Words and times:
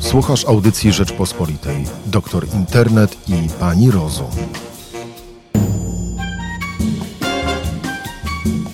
Słuchasz 0.00 0.44
audycji 0.44 0.92
Rzeczpospolitej. 0.92 1.84
Doktor 2.06 2.46
Internet 2.54 3.16
i 3.28 3.48
Pani 3.60 3.90
Rozum. 3.90 4.30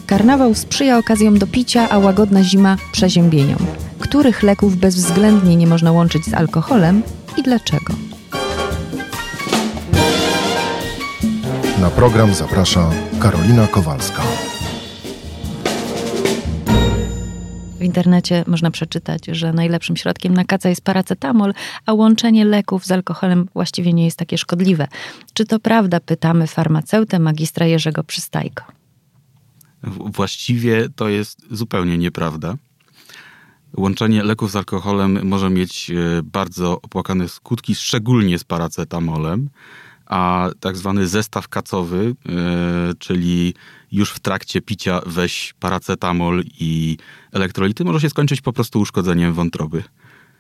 Karnawał 0.07 0.55
sprzyja 0.55 0.99
okazjom 0.99 1.39
do 1.39 1.47
picia, 1.47 1.89
a 1.91 1.99
łagodna 1.99 2.43
zima 2.43 2.77
przeziębieniom. 2.93 3.59
Których 3.99 4.43
leków 4.43 4.77
bezwzględnie 4.77 5.57
nie 5.57 5.67
można 5.67 5.93
łączyć 5.93 6.25
z 6.25 6.35
alkoholem 6.35 7.03
i 7.37 7.43
dlaczego? 7.43 7.95
Na 11.81 11.91
program 11.91 12.35
zaprasza 12.35 12.91
Karolina 13.21 13.67
Kowalska. 13.67 14.23
Internecie 17.85 18.45
można 18.47 18.71
przeczytać, 18.71 19.27
że 19.27 19.53
najlepszym 19.53 19.97
środkiem 19.97 20.35
na 20.35 20.45
kaca 20.45 20.69
jest 20.69 20.85
paracetamol, 20.85 21.55
a 21.87 21.93
łączenie 21.93 22.45
leków 22.45 22.87
z 22.87 22.91
alkoholem 22.91 23.49
właściwie 23.55 23.93
nie 23.93 24.05
jest 24.05 24.19
takie 24.19 24.39
szkodliwe. 24.39 24.89
Czy 25.35 25.45
to 25.45 25.61
prawda? 25.61 26.01
Pytamy 26.01 26.47
farmaceutę 26.47 27.19
magistra 27.19 27.67
Jerzego 27.67 28.05
Przystajko. 28.05 28.65
Właściwie 29.87 30.89
to 30.97 31.09
jest 31.09 31.47
zupełnie 31.51 31.99
nieprawda. 31.99 32.55
Łączenie 33.77 34.23
leków 34.23 34.51
z 34.51 34.57
alkoholem 34.57 35.29
może 35.29 35.51
mieć 35.51 35.91
e, 35.91 36.23
bardzo 36.23 36.81
opłakane 36.83 37.29
skutki, 37.29 37.75
szczególnie 37.75 38.39
z 38.39 38.45
paracetamolem, 38.45 39.51
a 40.15 40.51
tak 40.61 40.77
zwany 40.77 41.07
zestaw 41.07 41.49
kacowy, 41.49 42.15
e, 42.29 42.95
czyli 42.99 43.55
już 43.93 44.11
w 44.11 44.21
trakcie 44.21 44.61
picia 44.61 45.01
weź 45.07 45.55
paracetamol 45.61 46.43
i 46.61 46.97
elektrolity, 47.33 47.85
może 47.85 48.01
się 48.01 48.11
skończyć 48.11 48.41
po 48.41 48.53
prostu 48.53 48.81
uszkodzeniem 48.81 49.33
wątroby. 49.33 49.83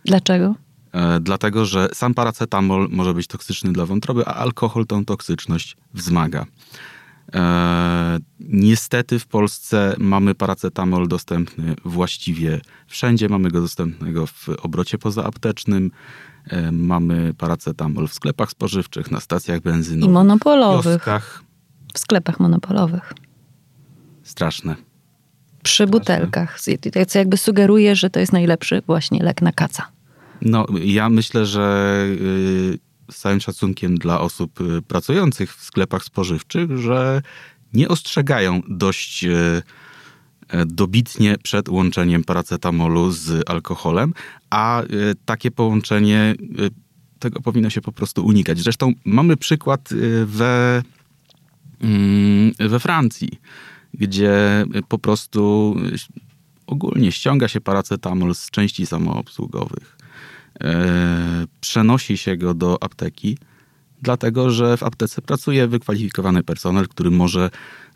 Dlaczego? 0.04 0.54
E, 0.92 1.20
dlatego, 1.20 1.64
że 1.64 1.88
sam 1.92 2.14
paracetamol 2.14 2.88
może 2.90 3.14
być 3.14 3.26
toksyczny 3.26 3.72
dla 3.72 3.86
wątroby, 3.86 4.26
a 4.26 4.34
alkohol 4.34 4.86
tą 4.86 5.04
toksyczność 5.04 5.76
wzmaga. 5.94 6.46
E, 7.34 8.18
niestety 8.40 9.18
w 9.18 9.26
Polsce 9.26 9.94
mamy 9.98 10.34
paracetamol 10.34 11.08
dostępny 11.08 11.74
właściwie 11.84 12.60
wszędzie. 12.86 13.28
Mamy 13.28 13.50
go 13.50 13.60
dostępnego 13.60 14.26
w 14.26 14.48
obrocie 14.48 14.98
pozaaptecznym. 14.98 15.90
E, 16.48 16.72
mamy 16.72 17.34
paracetamol 17.34 18.08
w 18.08 18.14
sklepach 18.14 18.50
spożywczych, 18.50 19.10
na 19.10 19.20
stacjach 19.20 19.60
benzynowych. 19.60 20.10
I 20.10 20.12
monopolowych. 20.12 20.94
Kioskach. 20.94 21.42
W 21.94 21.98
sklepach 21.98 22.40
monopolowych. 22.40 23.12
Straszne. 24.22 24.76
Przy 25.62 25.74
Straszne. 25.74 25.86
butelkach. 25.86 26.60
Co 27.08 27.18
jakby 27.18 27.36
sugeruje, 27.36 27.96
że 27.96 28.10
to 28.10 28.20
jest 28.20 28.32
najlepszy 28.32 28.82
właśnie 28.86 29.22
lek 29.22 29.42
na 29.42 29.52
kaca. 29.52 29.86
No, 30.42 30.66
ja 30.82 31.08
myślę, 31.08 31.46
że 31.46 31.96
y, 32.08 32.78
z 33.10 33.18
całym 33.18 33.40
szacunkiem 33.40 33.98
dla 33.98 34.20
osób 34.20 34.60
y, 34.60 34.82
pracujących 34.82 35.56
w 35.56 35.64
sklepach 35.64 36.04
spożywczych, 36.04 36.78
że 36.78 37.22
nie 37.72 37.88
ostrzegają 37.88 38.60
dość 38.68 39.24
y, 39.24 39.62
dobitnie 40.66 41.36
przed 41.42 41.68
łączeniem 41.68 42.24
paracetamolu 42.24 43.10
z 43.10 43.50
alkoholem, 43.50 44.14
a 44.50 44.82
y, 44.82 44.86
takie 45.24 45.50
połączenie 45.50 46.34
tego 47.18 47.40
powinno 47.40 47.70
się 47.70 47.80
po 47.80 47.92
prostu 47.92 48.26
unikać. 48.26 48.58
Zresztą 48.58 48.92
mamy 49.04 49.36
przykład 49.36 49.88
we, 50.24 50.82
mm, 51.80 52.52
we 52.58 52.80
Francji, 52.80 53.40
gdzie 53.94 54.64
po 54.88 54.98
prostu 54.98 55.74
ogólnie 56.66 57.12
ściąga 57.12 57.48
się 57.48 57.60
paracetamol 57.60 58.34
z 58.34 58.50
części 58.50 58.86
samoobsługowych 58.86 59.94
E, 60.60 61.46
przenosi 61.60 62.16
się 62.16 62.36
go 62.36 62.54
do 62.54 62.82
apteki, 62.82 63.38
dlatego 64.04 64.50
że 64.50 64.76
w 64.76 64.82
aptece 64.82 65.22
pracuje 65.22 65.68
wykwalifikowany 65.68 66.42
personel, 66.42 66.88
który 66.88 67.10
może 67.10 67.50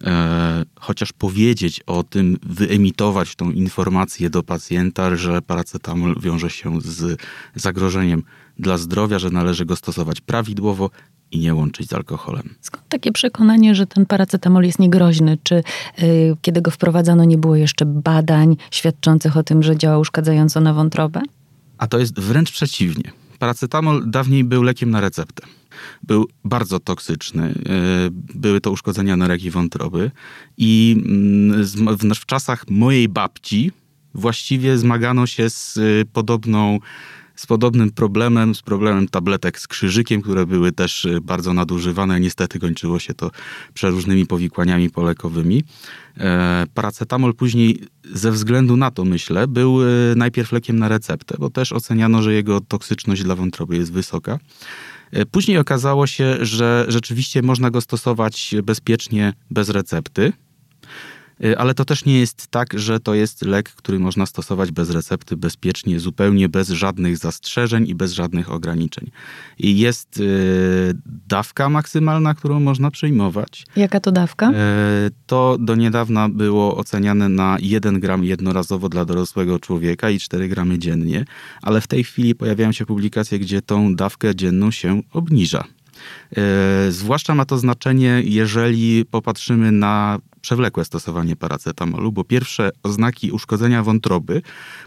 e, 0.05 0.65
chociaż 0.81 1.13
powiedzieć 1.13 1.81
o 1.87 2.03
tym, 2.03 2.39
wyemitować 2.43 3.37
tą 3.37 3.51
informację 3.51 4.31
do 4.31 4.43
pacjenta, 4.43 5.17
że 5.17 5.43
paracetamol 5.43 6.17
wiąże 6.21 6.51
się 6.51 6.81
z 6.81 7.21
zagrożeniem 7.55 8.23
dla 8.59 8.79
zdrowia, 8.79 9.19
że 9.19 9.31
należy 9.31 9.65
go 9.65 9.77
stosować 9.77 10.21
prawidłowo 10.21 10.91
i 11.31 11.39
nie 11.39 11.55
łączyć 11.55 11.89
z 11.89 11.93
alkoholem. 11.93 12.55
Skąd 12.61 12.89
takie 12.89 13.13
przekonanie, 13.13 13.75
że 13.75 13.87
ten 13.87 14.07
paracetamol 14.07 14.65
jest 14.65 14.79
niegroźny? 14.79 15.39
Czy 15.43 15.63
y, 16.03 16.37
kiedy 16.43 16.63
go 16.63 16.71
wprowadzano, 16.71 17.25
nie 17.25 17.39
było 17.39 17.57
jeszcze 17.57 17.87
badań 17.87 18.57
świadczących 18.71 19.37
o 19.37 19.43
tym, 19.43 19.63
że 19.63 19.77
działa 19.77 19.99
uszkadzająco 19.99 20.61
na 20.61 20.75
wątrobę? 20.75 21.21
A 21.79 21.87
to 21.87 21.99
jest 21.99 22.21
wręcz 22.21 22.53
przeciwnie. 22.53 23.13
Paracetamol 23.39 24.11
dawniej 24.11 24.45
był 24.45 24.63
lekiem 24.63 24.91
na 24.91 25.01
receptę. 25.01 25.47
Był 26.03 26.29
bardzo 26.45 26.81
toksyczny. 26.81 27.45
E, 27.45 27.53
były 28.35 28.61
to 28.61 28.71
uszkodzenia 28.71 29.17
nerek 29.17 29.39
wątroby. 29.51 30.11
I 30.57 30.97
mm, 31.07 32.15
w 32.15 32.27
czasach 32.27 32.65
mojej 32.71 33.09
babci 33.09 33.73
właściwie 34.15 34.79
zmagano 34.79 35.27
się 35.27 35.51
z 35.51 35.77
e, 35.77 35.81
podobną 36.13 36.79
z 37.35 37.47
podobnym 37.47 37.91
problemem, 37.91 38.55
z 38.55 38.63
problemem 38.63 39.09
tabletek 39.09 39.61
z 39.61 39.67
krzyżykiem, 39.69 40.23
które 40.23 40.47
były 40.47 40.73
też 40.73 41.05
y, 41.05 41.21
bardzo 41.21 41.53
nadużywane. 41.53 42.21
Niestety 42.21 42.59
kończyło 42.59 42.99
się 42.99 43.15
to 43.15 43.31
przeróżnymi 43.75 44.27
powikłaniami 44.27 44.91
polekowymi. 44.91 45.65
E, 46.17 46.67
paracetamol 46.75 47.35
później, 47.35 47.81
ze 48.05 48.33
względu 48.33 48.77
na 48.77 48.91
to 48.91 49.05
myślę, 49.05 49.49
był 49.49 49.79
najpierw 50.17 50.53
lekiem 50.53 50.79
na 50.79 50.89
receptę, 50.89 51.37
bo 51.39 51.51
też 51.51 51.73
oceniano, 51.73 52.23
że 52.23 52.35
jego 52.35 52.61
toksyczność 52.61 53.23
dla 53.23 53.35
wątroby 53.35 53.77
jest 53.77 53.93
wysoka. 53.93 54.39
E, 55.13 55.27
później 55.27 55.59
okazało 55.59 56.07
się, 56.07 56.37
że 56.41 56.85
rzeczywiście 56.89 57.43
można 57.43 57.71
go 57.71 57.81
stosować 57.81 58.55
bezpiecznie 58.63 59.33
bez 59.51 59.69
recepty. 59.69 60.33
Y, 61.45 61.59
ale 61.59 61.75
to 61.75 61.85
też 61.85 62.05
nie 62.05 62.19
jest 62.19 62.47
tak, 62.47 62.79
że 62.79 63.01
to 63.01 63.15
jest 63.15 63.43
lek, 63.43 63.71
który 63.71 63.99
można 63.99 64.27
stosować 64.27 64.73
bez 64.73 64.91
recepty, 64.91 65.37
bezpiecznie, 65.37 66.01
zupełnie 66.01 66.49
bez 66.49 66.69
żadnych 66.69 67.17
zastrzeżeń 67.17 67.89
i 67.89 67.95
bez 67.95 68.13
żadnych 68.13 68.53
ograniczeń. 68.53 69.11
I 69.59 69.79
jest 69.79 70.21
y, 70.21 70.95
dawka 71.29 71.69
maksymalna, 71.69 72.35
którą 72.35 72.61
można 72.61 72.91
przyjmować. 72.91 73.67
Jaka 73.77 74.01
to 74.01 74.13
dawka? 74.13 74.51
Y, 74.51 74.55
to 75.27 75.57
do 75.61 75.75
niedawna 75.75 76.29
było 76.29 76.77
oceniane 76.77 77.29
na 77.29 77.57
1 77.61 78.01
gram 78.01 78.25
jednorazowo 78.25 78.89
dla 78.89 79.05
dorosłego 79.05 79.59
człowieka 79.59 80.11
i 80.11 80.19
4 80.19 80.49
gramy 80.49 80.79
dziennie, 80.79 81.25
ale 81.63 81.81
w 81.81 81.87
tej 81.87 82.05
chwili 82.05 82.35
pojawiają 82.35 82.73
się 82.73 82.87
publikacje, 82.87 83.39
gdzie 83.39 83.63
tą 83.63 83.95
dawkę 83.95 84.35
dzienną 84.35 84.71
się 84.71 85.03
obniża. 85.13 85.65
Zwłaszcza 86.89 87.35
ma 87.35 87.45
to 87.45 87.59
znaczenie, 87.59 88.23
jeżeli 88.25 89.05
popatrzymy 89.05 89.73
na 89.73 90.19
przewlekłe 90.49 90.85
stosowanie 90.85 91.37
paracetamolu, 91.37 92.13
bo 92.13 92.25
pierwsze 92.25 92.71
oznaki 92.83 93.33
uszkodzenia 93.33 93.83
wątroby 93.83 94.43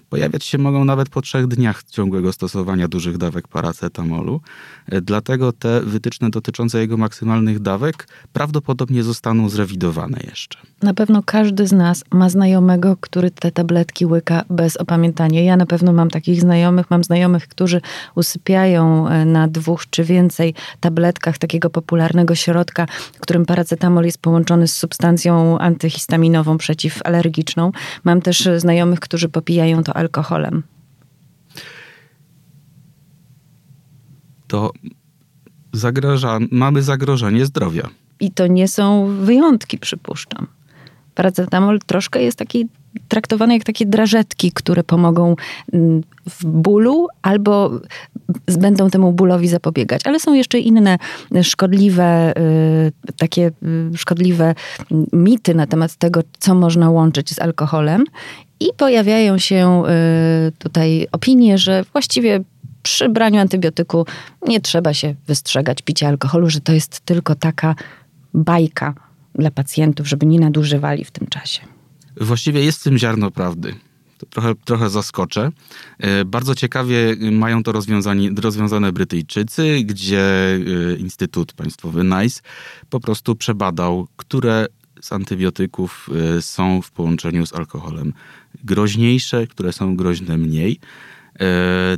pojawiać 0.10 0.46
się 0.46 0.58
mogą 0.58 0.86
nawet 0.86 1.10
po 1.10 1.22
trzech 1.22 1.48
dniach 1.48 1.84
ciągłego 1.84 2.34
stosowania 2.34 2.88
dużych 2.88 3.18
dawek 3.18 3.48
paracetamolu. 3.48 4.42
E, 4.86 5.02
dlatego 5.02 5.52
te 5.52 5.82
wytyczne 5.82 6.30
dotyczące 6.30 6.80
jego 6.80 6.98
maksymalnych 6.98 7.60
dawek 7.60 8.08
prawdopodobnie 8.34 9.04
zostaną 9.04 9.50
zrewidowane 9.50 10.20
jeszcze. 10.30 10.60
Na 10.84 10.94
pewno 10.94 11.24
każdy 11.26 11.68
z 11.68 11.72
nas 11.72 12.04
ma 12.12 12.30
znajomego, 12.30 12.98
który 13.02 13.32
te 13.32 13.52
tabletki 13.52 14.06
łyka 14.06 14.44
bez 14.50 14.78
opamiętania. 14.78 15.42
Ja 15.42 15.58
na 15.58 15.66
pewno 15.66 15.94
mam 15.94 16.10
takich 16.10 16.42
znajomych, 16.42 16.92
mam 16.92 17.04
znajomych, 17.04 17.48
którzy 17.48 17.82
usypiają 18.16 19.08
e, 19.08 19.26
na 19.26 19.48
dwóch 19.48 19.90
czy 19.90 20.04
więcej 20.04 20.54
tabletkach 20.80 21.38
takiego 21.38 21.70
popularnego 21.70 22.36
środka, 22.36 22.86
w 23.14 23.20
którym 23.20 23.46
paracetamol 23.46 24.06
jest 24.06 24.22
połączony 24.22 24.68
z 24.68 24.78
substancją 24.78 25.51
antyhistaminową 25.58 26.58
przeciwalergiczną. 26.58 27.72
Mam 28.04 28.22
też 28.22 28.50
znajomych, 28.58 29.00
którzy 29.00 29.30
popijają 29.30 29.84
to 29.84 29.96
alkoholem. 29.96 30.64
To 34.48 34.72
zagraża, 35.74 36.40
mamy 36.52 36.84
zagrożenie 36.84 37.46
zdrowia. 37.46 37.90
I 38.20 38.32
to 38.32 38.48
nie 38.48 38.68
są 38.68 39.06
wyjątki, 39.22 39.78
przypuszczam. 39.78 40.48
Paracetamol 41.16 41.80
troszkę 41.80 42.24
jest 42.24 42.38
taki 42.38 42.68
traktowane 43.08 43.54
jak 43.54 43.64
takie 43.64 43.86
drażetki, 43.86 44.52
które 44.52 44.84
pomogą 44.84 45.36
mm, 45.74 46.02
w 46.30 46.46
bólu 46.46 47.08
albo 47.22 47.72
będą 48.60 48.90
temu 48.90 49.14
bólowi 49.14 49.48
zapobiegać. 49.48 50.02
Ale 50.06 50.20
są 50.20 50.34
jeszcze 50.34 50.60
inne 50.60 50.98
szkodliwe, 51.44 52.34
y, 52.38 53.14
takie 53.18 53.52
y, 53.94 53.98
szkodliwe 53.98 54.56
mity 55.14 55.56
na 55.56 55.68
temat 55.68 55.96
tego, 55.96 56.22
co 56.40 56.56
można 56.56 56.90
łączyć 56.90 57.30
z 57.30 57.40
alkoholem. 57.40 58.04
I 58.60 58.68
pojawiają 58.78 59.38
się 59.38 59.84
y, 60.48 60.52
tutaj 60.52 61.08
opinie, 61.12 61.58
że 61.58 61.84
właściwie 61.92 62.44
przy 62.84 63.10
braniu 63.10 63.40
antybiotyku 63.40 64.06
nie 64.48 64.62
trzeba 64.62 64.94
się 64.94 65.16
wystrzegać 65.28 65.82
picia 65.82 66.08
alkoholu, 66.08 66.50
że 66.50 66.62
to 66.62 66.74
jest 66.74 67.00
tylko 67.00 67.36
taka 67.36 67.76
bajka 68.34 68.94
dla 69.36 69.52
pacjentów, 69.52 70.08
żeby 70.08 70.26
nie 70.26 70.40
nadużywali 70.40 71.06
w 71.06 71.12
tym 71.12 71.28
czasie. 71.28 71.62
Właściwie 72.22 72.64
jest 72.64 72.80
w 72.80 72.84
tym 72.84 72.98
ziarno 72.98 73.32
prawdy. 73.32 73.76
To 74.18 74.26
trochę, 74.26 74.56
trochę 74.56 74.90
zaskoczę. 74.90 75.52
E, 76.00 76.26
bardzo 76.26 76.56
ciekawie 76.56 77.16
mają 77.32 77.64
to 77.64 77.72
rozwiązane 78.42 78.92
Brytyjczycy, 78.92 79.82
gdzie 79.84 80.22
e, 80.22 80.96
Instytut 80.96 81.54
Państwowy 81.54 82.04
NICE 82.04 82.42
po 82.90 83.00
prostu 83.00 83.36
przebadał, 83.36 84.08
które 84.16 84.66
z 85.02 85.14
antybiotyków 85.14 86.10
e, 86.38 86.42
są 86.42 86.82
w 86.82 86.92
połączeniu 86.92 87.46
z 87.46 87.54
alkoholem 87.54 88.14
groźniejsze, 88.64 89.48
które 89.48 89.74
są 89.74 89.96
groźne 89.96 90.38
mniej. 90.38 90.80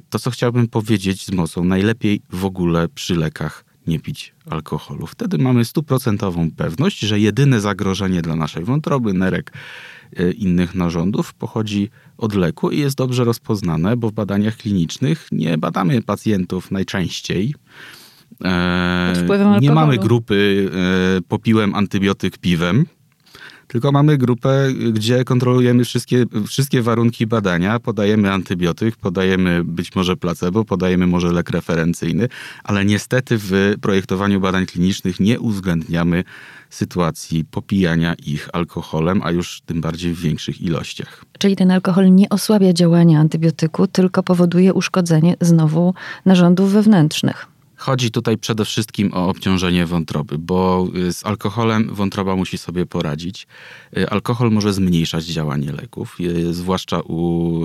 To, 0.09 0.19
co 0.19 0.31
chciałbym 0.31 0.67
powiedzieć 0.67 1.25
z 1.25 1.31
mocą, 1.31 1.63
najlepiej 1.63 2.21
w 2.29 2.45
ogóle 2.45 2.87
przy 2.87 3.15
lekach 3.15 3.65
nie 3.87 3.99
pić 3.99 4.33
alkoholu. 4.49 5.07
Wtedy 5.07 5.37
mamy 5.37 5.65
stuprocentową 5.65 6.51
pewność, 6.51 6.99
że 6.99 7.19
jedyne 7.19 7.61
zagrożenie 7.61 8.21
dla 8.21 8.35
naszej 8.35 8.63
wątroby, 8.63 9.13
nerek, 9.13 9.51
e, 9.51 10.02
innych 10.37 10.75
narządów 10.75 11.33
pochodzi 11.33 11.89
od 12.17 12.35
leku 12.35 12.71
i 12.71 12.79
jest 12.79 12.97
dobrze 12.97 13.23
rozpoznane, 13.23 13.97
bo 13.97 14.09
w 14.09 14.13
badaniach 14.13 14.57
klinicznych 14.57 15.27
nie 15.31 15.57
badamy 15.57 16.01
pacjentów 16.01 16.71
najczęściej. 16.71 17.55
E, 18.43 19.13
nie 19.61 19.71
mamy 19.71 19.97
grupy 19.97 20.69
e, 21.17 21.21
popiłem 21.21 21.75
antybiotyk 21.75 22.37
piwem 22.37 22.85
tylko 23.73 23.91
mamy 23.91 24.17
grupę, 24.17 24.67
gdzie 24.91 25.23
kontrolujemy 25.23 25.85
wszystkie, 25.85 26.25
wszystkie 26.47 26.81
warunki 26.81 27.27
badania, 27.27 27.79
podajemy 27.79 28.31
antybiotyk, 28.31 28.95
podajemy 28.95 29.63
być 29.63 29.95
może 29.95 30.17
placebo, 30.17 30.65
podajemy 30.65 31.07
może 31.07 31.31
lek 31.31 31.49
referencyjny, 31.49 32.27
ale 32.63 32.85
niestety 32.85 33.35
w 33.37 33.75
projektowaniu 33.81 34.39
badań 34.39 34.65
klinicznych 34.65 35.19
nie 35.19 35.39
uwzględniamy 35.39 36.23
sytuacji 36.73 37.45
popijania 37.45 38.13
ich 38.13 38.49
alkoholem, 38.53 39.21
a 39.23 39.31
już 39.31 39.61
tym 39.65 39.81
bardziej 39.81 40.13
w 40.13 40.19
większych 40.19 40.61
ilościach. 40.61 41.25
Czyli 41.39 41.55
ten 41.55 41.71
alkohol 41.71 42.13
nie 42.15 42.29
osłabia 42.29 42.73
działania 42.73 43.19
antybiotyku, 43.19 43.87
tylko 43.87 44.23
powoduje 44.23 44.73
uszkodzenie 44.73 45.35
znowu 45.41 45.93
narządów 46.25 46.71
wewnętrznych. 46.71 47.47
Chodzi 47.75 48.11
tutaj 48.11 48.37
przede 48.37 48.65
wszystkim 48.65 49.13
o 49.13 49.29
obciążenie 49.29 49.85
wątroby, 49.85 50.37
bo 50.37 50.87
y, 50.95 51.13
z 51.13 51.25
alkoholem 51.25 51.95
wątroba 51.95 52.35
musi 52.35 52.57
sobie 52.57 52.85
poradzić. 52.85 53.47
Y, 53.97 54.09
alkohol 54.09 54.51
może 54.51 54.73
zmniejszać 54.73 55.25
działanie 55.25 55.71
leków, 55.71 56.17
y, 56.19 56.53
zwłaszcza 56.53 57.01
u 57.01 57.61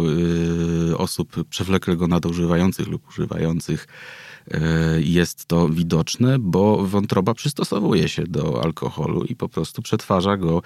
osób 0.96 1.44
przewlekle 1.50 1.96
go 1.96 2.06
nadużywających 2.06 2.86
lub 2.88 3.08
używających 3.08 3.86
jest 4.98 5.46
to 5.46 5.68
widoczne, 5.68 6.38
bo 6.38 6.86
wątroba 6.86 7.34
przystosowuje 7.34 8.08
się 8.08 8.22
do 8.26 8.64
alkoholu 8.64 9.24
i 9.24 9.36
po 9.36 9.48
prostu 9.48 9.82
przetwarza 9.82 10.36
go 10.36 10.62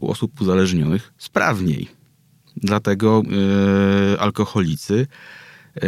u 0.00 0.10
osób 0.10 0.40
uzależnionych 0.40 1.12
sprawniej. 1.18 1.88
Dlatego 2.56 3.22
alkoholicy 4.18 5.06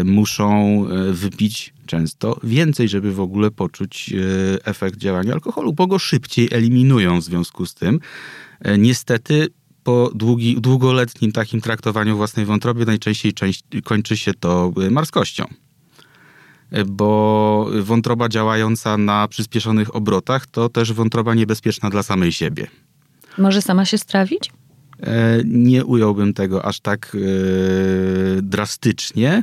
muszą 0.04 0.84
wypić 1.12 1.74
często 1.86 2.40
więcej, 2.42 2.88
żeby 2.88 3.12
w 3.12 3.20
ogóle 3.20 3.50
poczuć 3.50 4.12
e, 4.12 4.66
efekt 4.66 4.98
działania 4.98 5.32
alkoholu, 5.32 5.72
bo 5.72 5.86
go 5.86 5.98
szybciej 5.98 6.48
eliminują 6.52 7.20
w 7.20 7.24
związku 7.24 7.66
z 7.66 7.74
tym. 7.74 8.00
E, 8.60 8.78
niestety 8.78 9.48
po 9.84 10.10
długi, 10.14 10.60
długoletnim 10.60 11.32
takim 11.32 11.60
traktowaniu 11.60 12.16
własnej 12.16 12.46
wątroby 12.46 12.86
najczęściej 12.86 13.32
część, 13.32 13.64
kończy 13.84 14.16
się 14.16 14.34
to 14.34 14.72
e, 14.86 14.90
marskością. 14.90 15.44
Bo 16.86 17.66
wątroba 17.82 18.28
działająca 18.28 18.98
na 18.98 19.28
przyspieszonych 19.28 19.96
obrotach 19.96 20.46
to 20.46 20.68
też 20.68 20.92
wątroba 20.92 21.34
niebezpieczna 21.34 21.90
dla 21.90 22.02
samej 22.02 22.32
siebie. 22.32 22.66
Może 23.38 23.62
sama 23.62 23.84
się 23.84 23.98
strawić? 23.98 24.52
Nie 25.44 25.84
ująłbym 25.84 26.34
tego 26.34 26.64
aż 26.64 26.80
tak 26.80 27.16
drastycznie. 28.42 29.42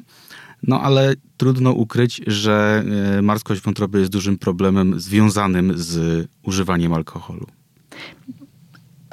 No 0.64 0.81
ale 0.81 1.14
trudno 1.38 1.72
ukryć, 1.72 2.22
że 2.28 2.84
e, 3.18 3.22
marskość 3.22 3.62
wątroby 3.62 4.00
jest 4.00 4.12
dużym 4.12 4.38
problemem 4.38 5.00
związanym 5.00 5.74
z 5.78 6.28
używaniem 6.44 6.94
alkoholu. 6.94 7.48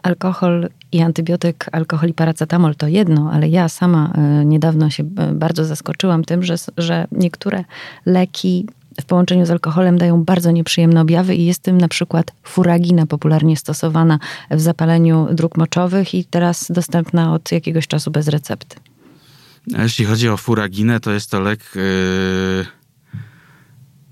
Alkohol 0.03 0.69
i 0.97 1.03
antybiotyk, 1.03 1.67
alkohol 1.73 2.09
i 2.09 2.15
paracetamol 2.15 2.75
to 2.75 2.89
jedno, 2.89 3.31
ale 3.33 3.49
ja 3.49 3.69
sama 3.69 4.13
e, 4.15 4.45
niedawno 4.45 4.91
się 4.91 5.03
e, 5.03 5.33
bardzo 5.33 5.65
zaskoczyłam 5.65 6.25
tym, 6.25 6.43
że, 6.43 6.55
że 6.77 7.07
niektóre 7.13 7.65
leki 8.07 8.67
w 9.01 9.05
połączeniu 9.05 9.47
z 9.47 9.51
alkoholem 9.51 9.99
dają 9.99 10.25
bardzo 10.25 10.51
nieprzyjemne 10.51 11.01
objawy 11.01 11.35
i 11.35 11.47
jest 11.47 11.63
tym 11.63 11.79
na 11.79 11.89
przykład 11.89 12.33
furagina 12.43 13.07
popularnie 13.07 13.57
stosowana 13.57 14.19
w 14.51 14.61
zapaleniu 14.61 15.29
dróg 15.33 15.57
moczowych 15.57 16.15
i 16.15 16.25
teraz 16.25 16.67
dostępna 16.71 17.33
od 17.35 17.53
jakiegoś 17.53 17.87
czasu 17.87 18.11
bez 18.11 18.29
recepty. 18.29 18.77
Jeśli 19.67 20.05
chodzi 20.05 20.29
o 20.29 20.37
furaginę, 20.37 21.01
to 21.01 21.13
jest 21.13 21.31
to 21.31 21.41
lek, 21.41 21.61
yy, 21.75 22.67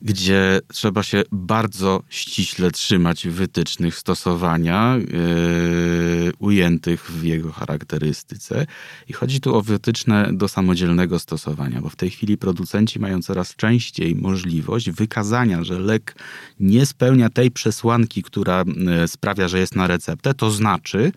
gdzie 0.05 0.61
trzeba 0.73 1.03
się 1.03 1.23
bardzo 1.33 2.03
ściśle 2.09 2.71
trzymać 2.71 3.29
wytycznych 3.29 3.99
stosowania 3.99 4.97
yy, 4.97 6.33
ujętych 6.39 7.11
w 7.11 7.25
jego 7.25 7.53
charakterystyce. 7.53 8.67
I 9.09 9.13
chodzi 9.13 9.41
tu 9.41 9.57
o 9.57 9.63
wytyczne 9.63 10.31
do 10.33 10.49
samodzielnego 10.49 11.19
stosowania, 11.19 11.81
bo 11.81 11.89
w 11.89 11.97
tej 11.97 12.11
chwili 12.11 12.37
producenci 12.39 13.01
mają 13.01 13.23
coraz 13.23 13.57
częściej 13.57 14.15
możliwość 14.15 14.91
wykazania, 14.91 15.65
że 15.65 15.79
lek 15.79 16.17
nie 16.61 16.87
spełnia 16.87 17.31
tej 17.31 17.51
przesłanki, 17.51 18.23
która 18.23 18.65
yy, 18.67 19.09
sprawia, 19.09 19.49
że 19.49 19.59
jest 19.59 19.77
na 19.77 19.87
receptę, 19.87 20.35
to 20.35 20.51
znaczy, 20.51 21.13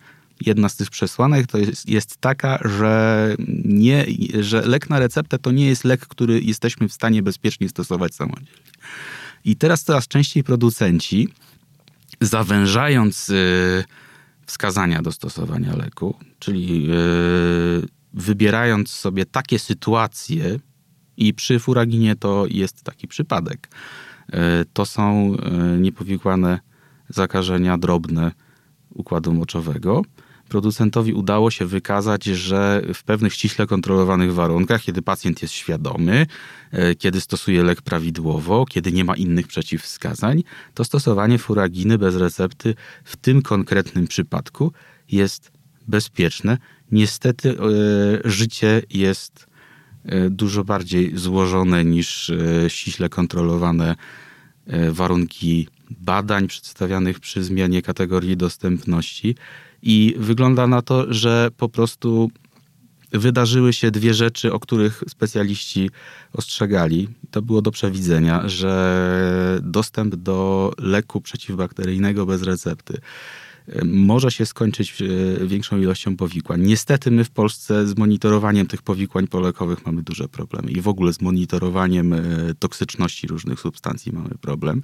jedna 0.45 0.69
z 0.69 0.75
tych 0.75 0.89
przesłanek 0.89 1.47
to 1.47 1.57
jest, 1.57 1.89
jest 1.89 2.17
taka, 2.17 2.59
że, 2.65 3.35
nie, 3.65 4.05
że 4.39 4.61
lek 4.61 4.89
na 4.89 4.99
receptę 4.99 5.39
to 5.39 5.51
nie 5.51 5.67
jest 5.67 5.83
lek, 5.83 6.07
który 6.07 6.41
jesteśmy 6.41 6.87
w 6.87 6.93
stanie 6.93 7.23
bezpiecznie 7.23 7.69
stosować 7.69 8.15
samodzielnie. 8.15 8.71
I 9.45 9.55
teraz 9.55 9.83
coraz 9.83 10.07
częściej 10.07 10.43
producenci, 10.43 11.29
zawężając 12.21 13.29
y, 13.29 13.83
wskazania 14.45 15.01
do 15.01 15.11
stosowania 15.11 15.75
leku, 15.75 16.15
czyli 16.39 16.87
y, 16.91 17.87
wybierając 18.13 18.89
sobie 18.89 19.25
takie 19.25 19.59
sytuacje, 19.59 20.59
i 21.17 21.33
przy 21.33 21.59
furaginie 21.59 22.15
to 22.15 22.45
jest 22.49 22.83
taki 22.83 23.07
przypadek, 23.07 23.69
y, 24.29 24.35
to 24.73 24.85
są 24.85 25.35
niepowikłane 25.79 26.59
zakażenia 27.09 27.77
drobne 27.77 28.31
układu 28.89 29.33
moczowego, 29.33 30.01
producentowi 30.47 31.13
udało 31.13 31.51
się 31.51 31.65
wykazać, 31.65 32.23
że 32.23 32.81
w 32.93 33.03
pewnych 33.03 33.33
ściśle 33.33 33.67
kontrolowanych 33.67 34.33
warunkach, 34.33 34.81
kiedy 34.81 35.01
pacjent 35.01 35.41
jest 35.41 35.53
świadomy, 35.53 36.25
e, 36.71 36.95
kiedy 36.95 37.21
stosuje 37.21 37.63
lek 37.63 37.81
prawidłowo, 37.81 38.65
kiedy 38.65 38.91
nie 38.91 39.05
ma 39.05 39.15
innych 39.15 39.47
przeciwwskazań, 39.47 40.43
to 40.73 40.83
stosowanie 40.83 41.37
furaginy 41.37 41.97
bez 41.97 42.15
recepty 42.15 42.75
w 43.03 43.15
tym 43.15 43.41
konkretnym 43.41 44.07
przypadku 44.07 44.71
jest 45.11 45.51
bezpieczne. 45.87 46.57
Niestety 46.91 47.49
e, 47.49 47.55
życie 48.25 48.81
jest 48.89 49.47
e, 50.05 50.29
dużo 50.29 50.63
bardziej 50.63 51.17
złożone 51.17 51.85
niż 51.85 52.31
ściśle 52.67 53.09
kontrolowane 53.09 53.95
warunki 54.91 55.67
badań 55.89 56.47
przedstawianych 56.47 57.19
przy 57.19 57.43
zmianie 57.43 57.81
kategorii 57.81 58.37
dostępności. 58.37 59.35
I 59.81 60.15
wygląda 60.17 60.67
na 60.67 60.81
to, 60.81 61.13
że 61.13 61.49
po 61.57 61.69
prostu 61.69 62.31
wydarzyły 63.11 63.73
się 63.73 63.91
dwie 63.91 64.13
rzeczy, 64.13 64.53
o 64.53 64.59
których 64.59 65.03
specjaliści 65.09 65.89
ostrzegali. 66.33 67.07
To 67.31 67.41
było 67.41 67.61
do 67.61 67.71
przewidzenia, 67.71 68.49
że 68.49 69.59
dostęp 69.63 70.15
do 70.15 70.71
leku 70.77 71.21
przeciwbakteryjnego 71.21 72.25
bez 72.25 72.43
recepty 72.43 73.01
może 73.85 74.31
się 74.31 74.45
skończyć 74.45 75.01
e, 75.01 75.47
większą 75.47 75.77
ilością 75.77 76.17
powikłań. 76.17 76.61
Niestety 76.61 77.11
my 77.11 77.23
w 77.23 77.29
Polsce 77.29 77.87
z 77.87 77.97
monitorowaniem 77.97 78.67
tych 78.67 78.81
powikłań 78.81 79.27
polekowych 79.27 79.85
mamy 79.85 80.03
duże 80.03 80.27
problemy 80.27 80.71
i 80.71 80.81
w 80.81 80.87
ogóle 80.87 81.13
z 81.13 81.21
monitorowaniem 81.21 82.13
e, 82.13 82.19
toksyczności 82.59 83.27
różnych 83.27 83.59
substancji 83.59 84.11
mamy 84.11 84.29
problem. 84.41 84.81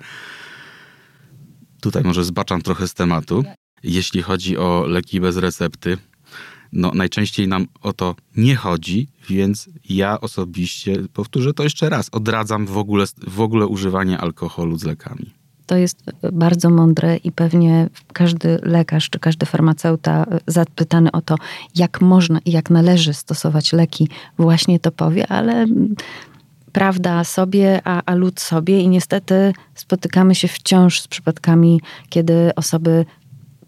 Tutaj 1.81 2.03
może 2.03 2.23
zbaczam 2.23 2.61
trochę 2.61 2.87
z 2.87 2.93
tematu. 2.93 3.43
Jeśli 3.83 4.21
chodzi 4.21 4.57
o 4.57 4.85
leki 4.87 5.21
bez 5.21 5.37
recepty, 5.37 5.97
no 6.73 6.91
najczęściej 6.93 7.47
nam 7.47 7.67
o 7.81 7.93
to 7.93 8.15
nie 8.35 8.55
chodzi, 8.55 9.07
więc 9.29 9.69
ja 9.89 10.21
osobiście, 10.21 10.95
powtórzę 11.13 11.53
to 11.53 11.63
jeszcze 11.63 11.89
raz, 11.89 12.09
odradzam 12.11 12.65
w 12.65 12.77
ogóle, 12.77 13.05
w 13.27 13.41
ogóle 13.41 13.67
używanie 13.67 14.17
alkoholu 14.17 14.77
z 14.77 14.83
lekami. 14.83 15.33
To 15.65 15.77
jest 15.77 16.03
bardzo 16.33 16.69
mądre 16.69 17.17
i 17.17 17.31
pewnie 17.31 17.89
każdy 18.13 18.59
lekarz 18.63 19.09
czy 19.09 19.19
każdy 19.19 19.45
farmaceuta 19.45 20.25
zapytany 20.47 21.11
o 21.11 21.21
to, 21.21 21.35
jak 21.75 22.01
można 22.01 22.39
i 22.45 22.51
jak 22.51 22.69
należy 22.69 23.13
stosować 23.13 23.73
leki, 23.73 24.07
właśnie 24.37 24.79
to 24.79 24.91
powie, 24.91 25.27
ale 25.27 25.65
prawda 26.71 27.23
sobie, 27.23 27.81
a, 27.83 28.01
a 28.05 28.15
lud 28.15 28.39
sobie 28.39 28.81
i 28.81 28.89
niestety 28.89 29.53
spotykamy 29.75 30.35
się 30.35 30.47
wciąż 30.47 31.01
z 31.01 31.07
przypadkami, 31.07 31.81
kiedy 32.09 32.55
osoby 32.55 33.05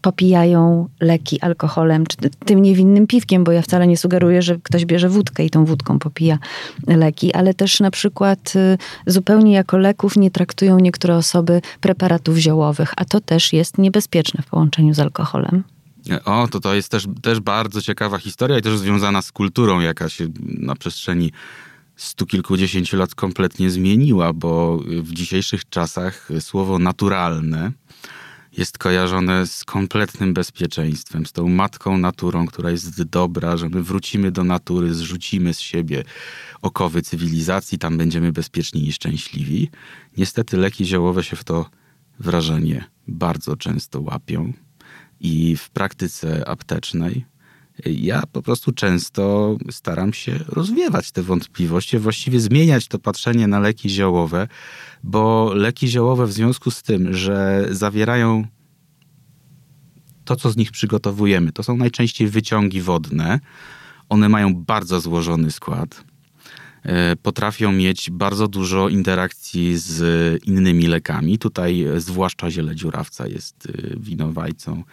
popijają 0.06 0.90
leki 1.00 1.42
alkoholem, 1.42 2.08
czy 2.08 2.18
tym 2.46 2.62
niewinnym 2.62 3.08
piwkiem, 3.08 3.44
bo 3.44 3.52
ja 3.52 3.62
wcale 3.62 3.88
nie 3.88 3.98
sugeruję, 3.98 4.42
że 4.42 4.58
ktoś 4.64 4.86
bierze 4.86 5.10
wódkę 5.10 5.46
i 5.46 5.50
tą 5.50 5.66
wódką 5.66 6.00
popija 6.00 6.38
leki, 6.88 7.34
ale 7.34 7.54
też 7.54 7.80
na 7.80 7.92
przykład 7.92 8.54
y, 8.56 8.78
zupełnie 9.08 9.54
jako 9.54 9.78
leków 9.78 10.18
nie 10.18 10.32
traktują 10.32 10.80
niektóre 10.80 11.16
osoby 11.16 11.62
preparatów 11.82 12.38
ziołowych, 12.38 12.94
a 12.98 13.06
to 13.06 13.22
też 13.22 13.54
jest 13.54 13.78
niebezpieczne 13.78 14.44
w 14.44 14.46
połączeniu 14.46 14.94
z 14.94 15.00
alkoholem. 15.00 15.64
O, 16.26 16.48
to 16.48 16.60
to 16.60 16.76
jest 16.76 16.92
też, 16.92 17.08
też 17.22 17.40
bardzo 17.40 17.82
ciekawa 17.82 18.18
historia 18.18 18.58
i 18.58 18.62
też 18.62 18.78
związana 18.78 19.22
z 19.22 19.32
kulturą, 19.32 19.80
jaka 19.80 20.10
się 20.10 20.28
na 20.44 20.76
przestrzeni 20.76 21.32
stu 21.96 22.26
kilkudziesięciu 22.26 22.98
lat 22.98 23.16
kompletnie 23.16 23.70
zmieniła, 23.70 24.34
bo 24.34 24.78
w 24.78 25.12
dzisiejszych 25.12 25.70
czasach 25.70 26.30
słowo 26.40 26.80
naturalne 26.80 27.72
jest 28.58 28.78
kojarzone 28.78 29.48
z 29.48 29.64
kompletnym 29.64 30.34
bezpieczeństwem, 30.34 31.26
z 31.26 31.32
tą 31.32 31.48
matką 31.48 31.98
naturą, 31.98 32.46
która 32.48 32.72
jest 32.72 33.04
dobra, 33.04 33.58
że 33.58 33.70
my 33.70 33.84
wrócimy 33.84 34.32
do 34.32 34.44
natury, 34.44 34.94
zrzucimy 34.94 35.54
z 35.54 35.60
siebie 35.60 36.04
okowy 36.62 37.02
cywilizacji, 37.02 37.78
tam 37.78 37.98
będziemy 37.98 38.32
bezpieczni 38.32 38.88
i 38.88 38.94
szczęśliwi. 38.94 39.70
Niestety 40.18 40.58
leki 40.58 40.86
ziołowe 40.86 41.24
się 41.24 41.36
w 41.36 41.44
to 41.44 41.70
wrażenie 42.20 42.86
bardzo 43.08 43.56
często 43.56 44.02
łapią 44.02 44.54
i 45.20 45.56
w 45.58 45.70
praktyce 45.70 46.48
aptecznej 46.48 47.26
ja 47.86 48.24
po 48.32 48.42
prostu 48.42 48.72
często 48.72 49.58
staram 49.72 50.14
się 50.14 50.40
rozwiewać 50.48 51.12
te 51.12 51.22
wątpliwości, 51.22 51.98
właściwie 51.98 52.40
zmieniać 52.40 52.88
to 52.88 53.00
patrzenie 53.00 53.48
na 53.48 53.60
leki 53.60 53.90
ziołowe, 53.90 54.48
bo 55.04 55.52
leki 55.54 55.88
ziołowe 55.88 56.28
w 56.28 56.34
związku 56.34 56.72
z 56.72 56.84
tym, 56.84 57.14
że 57.14 57.68
zawierają 57.72 58.48
to, 60.26 60.36
co 60.36 60.52
z 60.52 60.58
nich 60.58 60.72
przygotowujemy, 60.72 61.52
to 61.52 61.64
są 61.64 61.78
najczęściej 61.78 62.28
wyciągi 62.28 62.82
wodne. 62.82 63.40
One 64.10 64.30
mają 64.30 64.56
bardzo 64.56 65.00
złożony 65.00 65.52
skład. 65.52 66.04
E, 66.84 67.16
potrafią 67.16 67.72
mieć 67.72 68.12
bardzo 68.12 68.48
dużo 68.48 68.90
interakcji 68.90 69.78
z 69.78 70.44
innymi 70.44 70.88
lekami. 70.88 71.38
Tutaj 71.38 71.86
zwłaszcza 71.98 72.52
ziele 72.52 72.76
dziurawca 72.76 73.28
jest 73.28 73.68
e, 73.68 74.00
winowajcą 74.00 74.84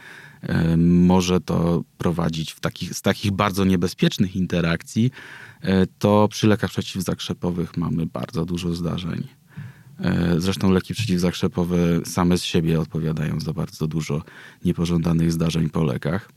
może 0.77 1.41
to 1.41 1.85
prowadzić 1.99 2.53
w 2.53 2.61
takich, 2.61 2.95
z 2.95 3.03
takich 3.03 3.33
bardzo 3.33 3.65
niebezpiecznych 3.65 4.37
interakcji, 4.37 5.11
e, 5.61 5.87
to 5.99 6.29
przy 6.29 6.47
lekach 6.47 6.71
przeciwzakrzepowych 6.71 7.77
mamy 7.77 8.07
bardzo 8.07 8.45
dużo 8.45 8.75
zdarzeń. 8.75 9.29
E, 10.01 10.35
zresztą 10.41 10.71
leki 10.71 10.95
przeciwzakrzepowe 10.95 11.77
same 12.05 12.39
z 12.39 12.45
siebie 12.45 12.81
odpowiadają 12.81 13.41
za 13.41 13.53
bardzo 13.53 13.87
dużo 13.87 14.23
niepożądanych 14.65 15.33
zdarzeń 15.33 15.71
po 15.71 15.85
lekach. 15.85 16.31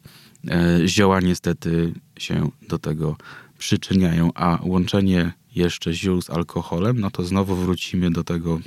E, 0.47 0.87
zioła 0.87 1.19
niestety 1.19 1.93
się 2.19 2.49
do 2.69 2.79
tego 2.79 3.17
przyczyniają, 3.57 4.31
a 4.35 4.59
łączenie 4.63 5.31
jeszcze 5.55 5.93
ziół 5.93 6.21
z 6.21 6.29
alkoholem, 6.29 6.99
no 6.99 7.11
to 7.11 7.23
znowu 7.23 7.55
wrócimy 7.55 8.11
do 8.11 8.23
tego 8.23 8.59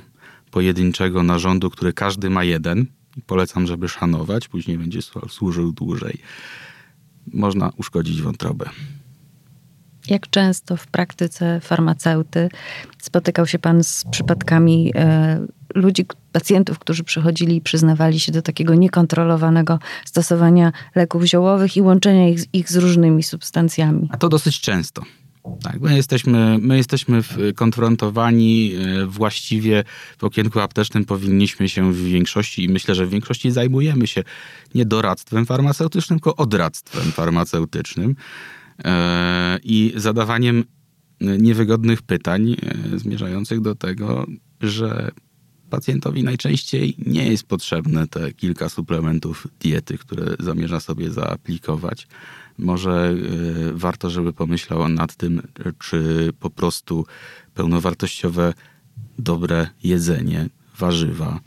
pojedynczego 0.51 1.23
narządu, 1.23 1.69
który 1.69 1.93
każdy 1.93 2.29
ma 2.29 2.43
jeden– 2.43 2.85
Polecam, 3.27 3.67
żeby 3.67 3.89
szanować, 3.89 4.47
później 4.47 4.77
będzie 4.77 4.99
służył 5.29 5.71
dłużej. 5.71 6.17
Można 7.33 7.71
uszkodzić 7.77 8.21
wątrobę. 8.21 8.69
Jak 10.07 10.29
często 10.29 10.77
w 10.77 10.87
praktyce 10.87 11.59
farmaceuty 11.59 12.49
spotykał 13.01 13.47
się 13.47 13.59
Pan 13.59 13.83
z 13.83 14.05
przypadkami 14.11 14.91
e, 14.95 15.45
ludzi, 15.75 16.05
pacjentów, 16.31 16.79
którzy 16.79 17.03
przychodzili 17.03 17.55
i 17.55 17.61
przyznawali 17.61 18.19
się 18.19 18.31
do 18.31 18.41
takiego 18.41 18.75
niekontrolowanego 18.75 19.79
stosowania 20.05 20.71
leków 20.95 21.23
ziołowych 21.23 21.77
i 21.77 21.81
łączenia 21.81 22.29
ich, 22.29 22.39
ich 22.53 22.71
z 22.71 22.75
różnymi 22.75 23.23
substancjami? 23.23 24.09
A 24.11 24.17
to 24.17 24.29
dosyć 24.29 24.61
często. 24.61 25.01
Tak, 25.63 25.81
my 25.81 25.95
jesteśmy, 25.95 26.57
my 26.61 26.77
jesteśmy 26.77 27.21
konfrontowani 27.55 28.73
e, 28.75 29.05
właściwie 29.05 29.83
w 30.17 30.23
okienku 30.23 30.59
aptecznym 30.59 31.05
powinniśmy 31.05 31.69
się 31.69 31.93
w 31.93 32.03
większości 32.03 32.63
i 32.63 32.69
myślę, 32.69 32.95
że 32.95 33.05
w 33.05 33.09
większości 33.09 33.51
zajmujemy 33.51 34.07
się 34.07 34.23
nie 34.75 34.85
doradztwem 34.85 35.45
farmaceutycznym, 35.45 36.19
tylko 36.19 36.35
odradztwem 36.35 37.11
farmaceutycznym 37.11 38.15
e, 38.85 39.59
i 39.63 39.93
zadawaniem 39.95 40.63
niewygodnych 41.21 42.01
pytań 42.01 42.55
e, 42.93 42.99
zmierzających 42.99 43.61
do 43.61 43.75
tego, 43.75 44.25
że 44.61 45.11
pacjentowi 45.69 46.23
najczęściej 46.23 46.95
nie 47.05 47.27
jest 47.27 47.43
potrzebne 47.43 48.07
te 48.07 48.33
kilka 48.33 48.69
suplementów 48.69 49.47
diety, 49.59 49.97
które 49.97 50.35
zamierza 50.39 50.79
sobie 50.79 51.11
zaaplikować 51.11 52.07
może 52.59 52.91
e, 52.91 53.73
warto, 53.73 54.09
żeby 54.09 54.33
pomyślał 54.33 54.89
nad 54.89 55.15
tym, 55.15 55.41
czy 55.79 56.29
po 56.39 56.49
prostu 56.49 57.05
pełnowartościowe, 57.53 58.53
dobre 59.19 59.69
jedzenie, 59.83 60.49
warzywa, 60.77 61.39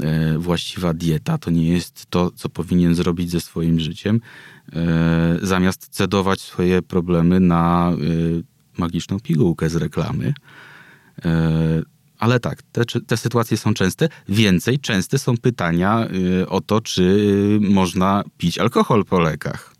e, 0.00 0.38
właściwa 0.38 0.94
dieta 0.94 1.38
to 1.38 1.50
nie 1.50 1.68
jest 1.68 2.06
to, 2.10 2.30
co 2.30 2.48
powinien 2.48 2.94
zrobić 2.94 3.30
ze 3.30 3.40
swoim 3.40 3.80
życiem, 3.80 4.20
e, 4.72 5.38
zamiast 5.42 5.88
cedować 5.88 6.40
swoje 6.40 6.82
problemy 6.82 7.40
na 7.40 7.92
magiczną 8.78 9.20
pigułkę 9.20 9.68
z 9.68 9.76
reklamy. 9.76 10.34
Ale 12.18 12.40
tak, 12.40 12.62
te, 12.62 12.84
te, 13.06 13.16
sytuacje 13.16 13.56
są 13.56 13.74
częste. 13.74 14.08
Więcej, 14.28 14.78
częste 14.78 15.18
są 15.18 15.36
pytania 15.36 16.08
o 16.48 16.60
to, 16.60 16.80
czy 16.80 17.58
można 17.60 18.24
pić 18.38 18.58
alkohol 18.58 19.04
po 19.04 19.20
lekach. 19.20 19.78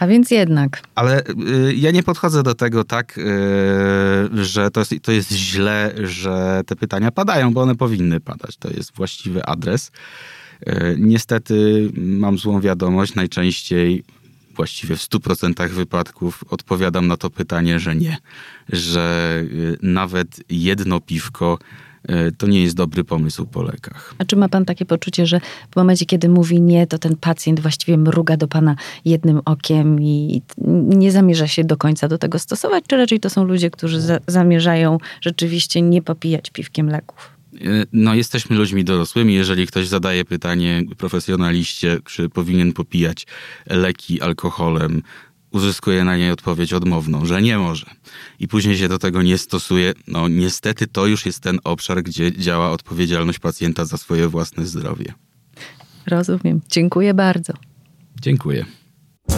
A 0.00 0.06
więc 0.06 0.30
jednak. 0.30 0.82
Ale 0.94 1.22
y, 1.26 1.74
ja 1.74 1.90
nie 1.90 2.02
podchodzę 2.02 2.42
do 2.42 2.54
tego 2.54 2.84
tak, 2.84 3.18
y, 3.18 3.22
że 4.44 4.70
to 4.70 4.80
jest, 4.80 4.94
to 5.02 5.12
jest 5.12 5.32
źle, 5.32 5.94
że 6.04 6.62
te 6.66 6.76
pytania 6.76 7.10
padają, 7.10 7.52
bo 7.52 7.62
one 7.62 7.74
powinny 7.74 8.20
padać. 8.20 8.56
To 8.56 8.70
jest 8.70 8.96
właściwy 8.96 9.44
adres. 9.44 9.90
Y, 10.68 10.96
niestety 10.98 11.88
mam 11.96 12.38
złą 12.38 12.60
wiadomość. 12.60 13.14
Najczęściej, 13.14 14.04
właściwie 14.54 14.96
w 14.96 15.00
100% 15.00 15.68
wypadków, 15.68 16.44
odpowiadam 16.50 17.06
na 17.06 17.16
to 17.16 17.30
pytanie, 17.30 17.78
że 17.78 17.96
nie. 17.96 18.16
Że 18.68 19.36
y, 19.42 19.78
nawet 19.82 20.40
jedno 20.48 21.00
piwko 21.00 21.58
E, 22.08 22.32
to 22.32 22.46
nie 22.46 22.62
jest 22.62 22.76
dobry 22.76 23.04
pomysł 23.04 23.46
po 23.46 23.62
lekach. 23.62 24.14
A 24.18 24.24
czy 24.24 24.36
ma 24.36 24.48
pan 24.48 24.64
takie 24.64 24.84
poczucie, 24.84 25.26
że 25.26 25.40
w 25.70 25.76
momencie, 25.76 26.06
kiedy 26.06 26.28
mówi 26.28 26.60
nie, 26.60 26.86
to 26.86 26.98
ten 26.98 27.16
pacjent 27.16 27.60
właściwie 27.60 27.98
mruga 27.98 28.36
do 28.36 28.48
pana 28.48 28.76
jednym 29.04 29.40
okiem 29.44 30.02
i 30.02 30.42
nie 30.88 31.12
zamierza 31.12 31.46
się 31.46 31.64
do 31.64 31.76
końca 31.76 32.08
do 32.08 32.18
tego 32.18 32.38
stosować, 32.38 32.84
czy 32.86 32.96
raczej 32.96 33.20
to 33.20 33.30
są 33.30 33.44
ludzie, 33.44 33.70
którzy 33.70 34.00
za 34.00 34.18
zamierzają 34.26 34.98
rzeczywiście 35.20 35.82
nie 35.82 36.02
popijać 36.02 36.50
piwkiem 36.50 36.88
leków? 36.88 37.39
E, 37.54 37.84
no, 37.92 38.14
jesteśmy 38.14 38.56
ludźmi 38.56 38.84
dorosłymi. 38.84 39.34
Jeżeli 39.34 39.66
ktoś 39.66 39.88
zadaje 39.88 40.24
pytanie 40.24 40.82
profesjonaliście, 40.98 41.98
czy 42.04 42.28
powinien 42.28 42.72
popijać 42.72 43.26
leki 43.66 44.20
alkoholem, 44.20 45.02
uzyskuje 45.50 46.04
na 46.04 46.16
niej 46.16 46.30
odpowiedź 46.30 46.72
odmowną, 46.72 47.26
że 47.26 47.42
nie 47.42 47.58
może. 47.58 47.86
I 48.38 48.48
później 48.48 48.76
się 48.76 48.88
do 48.88 48.98
tego 48.98 49.22
nie 49.22 49.38
stosuje. 49.38 49.92
No 50.06 50.28
niestety 50.28 50.86
to 50.86 51.06
już 51.06 51.26
jest 51.26 51.40
ten 51.40 51.58
obszar, 51.64 52.02
gdzie 52.02 52.32
działa 52.32 52.70
odpowiedzialność 52.70 53.38
pacjenta 53.38 53.84
za 53.84 53.96
swoje 53.96 54.28
własne 54.28 54.66
zdrowie. 54.66 55.14
Rozumiem. 56.06 56.60
Dziękuję 56.70 57.14
bardzo. 57.14 57.52
Dziękuję. 58.20 58.66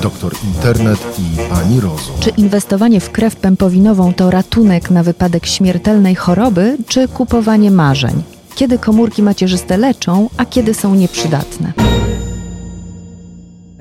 Doktor 0.03 0.35
Internet 0.45 1.19
i 1.19 1.49
Pani 1.51 1.81
Rozum. 1.81 2.17
Czy 2.21 2.31
inwestowanie 2.31 3.01
w 3.01 3.11
krew 3.11 3.37
pępowinową 3.37 4.15
to 4.15 4.31
ratunek 4.31 4.91
na 4.91 5.03
wypadek 5.03 5.47
śmiertelnej 5.47 6.15
choroby, 6.15 6.77
czy 6.89 7.09
kupowanie 7.09 7.71
marzeń? 7.71 8.23
Kiedy 8.55 8.79
komórki 8.79 9.23
macierzyste 9.23 9.77
leczą, 9.77 10.29
a 10.37 10.45
kiedy 10.45 10.75
są 10.75 10.95
nieprzydatne? 10.95 11.73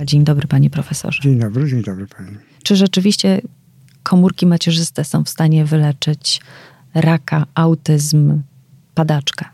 Dzień 0.04 0.24
dobry, 0.24 0.48
panie 0.48 0.70
profesorze. 0.70 1.22
Dzień 1.22 1.40
dobry, 1.40 1.70
dzień 1.70 1.84
dobry 1.84 2.08
pani. 2.08 2.38
Czy 2.64 2.76
rzeczywiście 2.76 3.42
komórki 4.04 4.46
macierzyste 4.46 5.04
są 5.04 5.24
w 5.24 5.30
stanie 5.30 5.66
wyleczyć 5.66 6.42
raka, 6.94 7.46
autyzm, 7.56 8.42
padaczkę? 8.96 9.46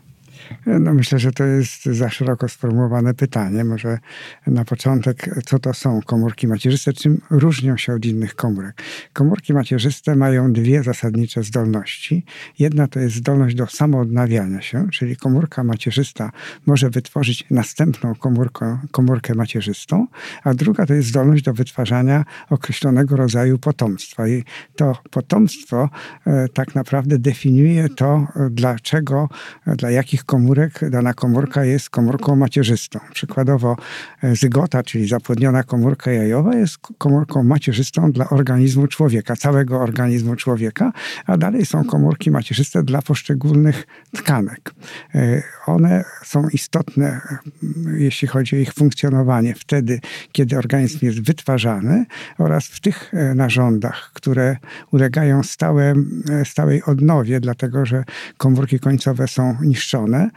No 0.80 0.94
myślę, 0.94 1.18
że 1.18 1.32
to 1.32 1.44
jest 1.44 1.84
za 1.84 2.10
szeroko 2.10 2.48
sformułowane 2.48 3.14
pytanie. 3.14 3.64
Może 3.64 3.98
na 4.46 4.64
początek, 4.64 5.30
co 5.46 5.58
to 5.58 5.74
są 5.74 6.00
komórki 6.02 6.48
macierzyste, 6.48 6.92
czym 6.92 7.20
różnią 7.30 7.76
się 7.76 7.94
od 7.94 8.04
innych 8.04 8.34
komórek? 8.34 8.82
Komórki 9.12 9.54
macierzyste 9.54 10.16
mają 10.16 10.52
dwie 10.52 10.82
zasadnicze 10.82 11.42
zdolności. 11.42 12.24
Jedna 12.58 12.88
to 12.88 13.00
jest 13.00 13.16
zdolność 13.16 13.54
do 13.54 13.66
samoodnawiania 13.66 14.60
się, 14.60 14.88
czyli 14.92 15.16
komórka 15.16 15.64
macierzysta 15.64 16.30
może 16.66 16.90
wytworzyć 16.90 17.44
następną 17.50 18.14
komórkę, 18.14 18.78
komórkę 18.90 19.34
macierzystą, 19.34 20.06
a 20.44 20.54
druga 20.54 20.86
to 20.86 20.94
jest 20.94 21.08
zdolność 21.08 21.44
do 21.44 21.54
wytwarzania 21.54 22.24
określonego 22.50 23.16
rodzaju 23.16 23.58
potomstwa. 23.58 24.28
I 24.28 24.44
to 24.76 24.98
potomstwo 25.10 25.90
e, 26.26 26.48
tak 26.48 26.74
naprawdę 26.74 27.18
definiuje 27.18 27.88
to, 27.88 28.26
dlaczego, 28.50 29.28
dla 29.66 29.90
jakich 29.90 30.24
komórek 30.24 30.57
komórek 30.58 30.90
dana 30.90 31.14
komórka 31.14 31.64
jest 31.64 31.90
komórką 31.90 32.36
macierzystą. 32.36 32.98
Przykładowo 33.14 33.76
e, 34.22 34.36
zygota, 34.36 34.82
czyli 34.82 35.08
zapłodniona 35.08 35.62
komórka 35.62 36.10
jajowa 36.12 36.54
jest 36.54 36.76
komórką 36.98 37.42
macierzystą 37.42 38.12
dla 38.12 38.28
organizmu 38.28 38.86
człowieka, 38.86 39.36
całego 39.36 39.80
organizmu 39.80 40.36
człowieka, 40.36 40.92
a 41.26 41.36
dalej 41.36 41.66
są 41.66 41.84
komórki 41.84 42.30
macierzyste 42.30 42.82
dla 42.82 43.02
poszczególnych 43.02 43.86
tkanek. 44.16 44.74
E, 45.14 45.42
one 45.66 46.04
są 46.24 46.48
istotne, 46.48 47.20
jeśli 47.96 48.28
chodzi 48.28 48.56
o 48.56 48.58
ich 48.58 48.72
funkcjonowanie 48.72 49.54
wtedy, 49.54 50.00
kiedy 50.32 50.58
organizm 50.58 50.98
jest 51.02 51.20
wytwarzany 51.20 52.04
oraz 52.38 52.66
w 52.66 52.80
tych 52.80 53.12
narządach, 53.34 54.10
które 54.14 54.56
ulegają 54.92 55.42
stałe, 55.42 55.94
stałej 56.44 56.82
odnowie, 56.82 57.40
dlatego 57.40 57.86
że 57.86 58.04
komórki 58.38 58.80
końcowe 58.80 59.28
są 59.28 59.56
niszczone, 59.62 60.30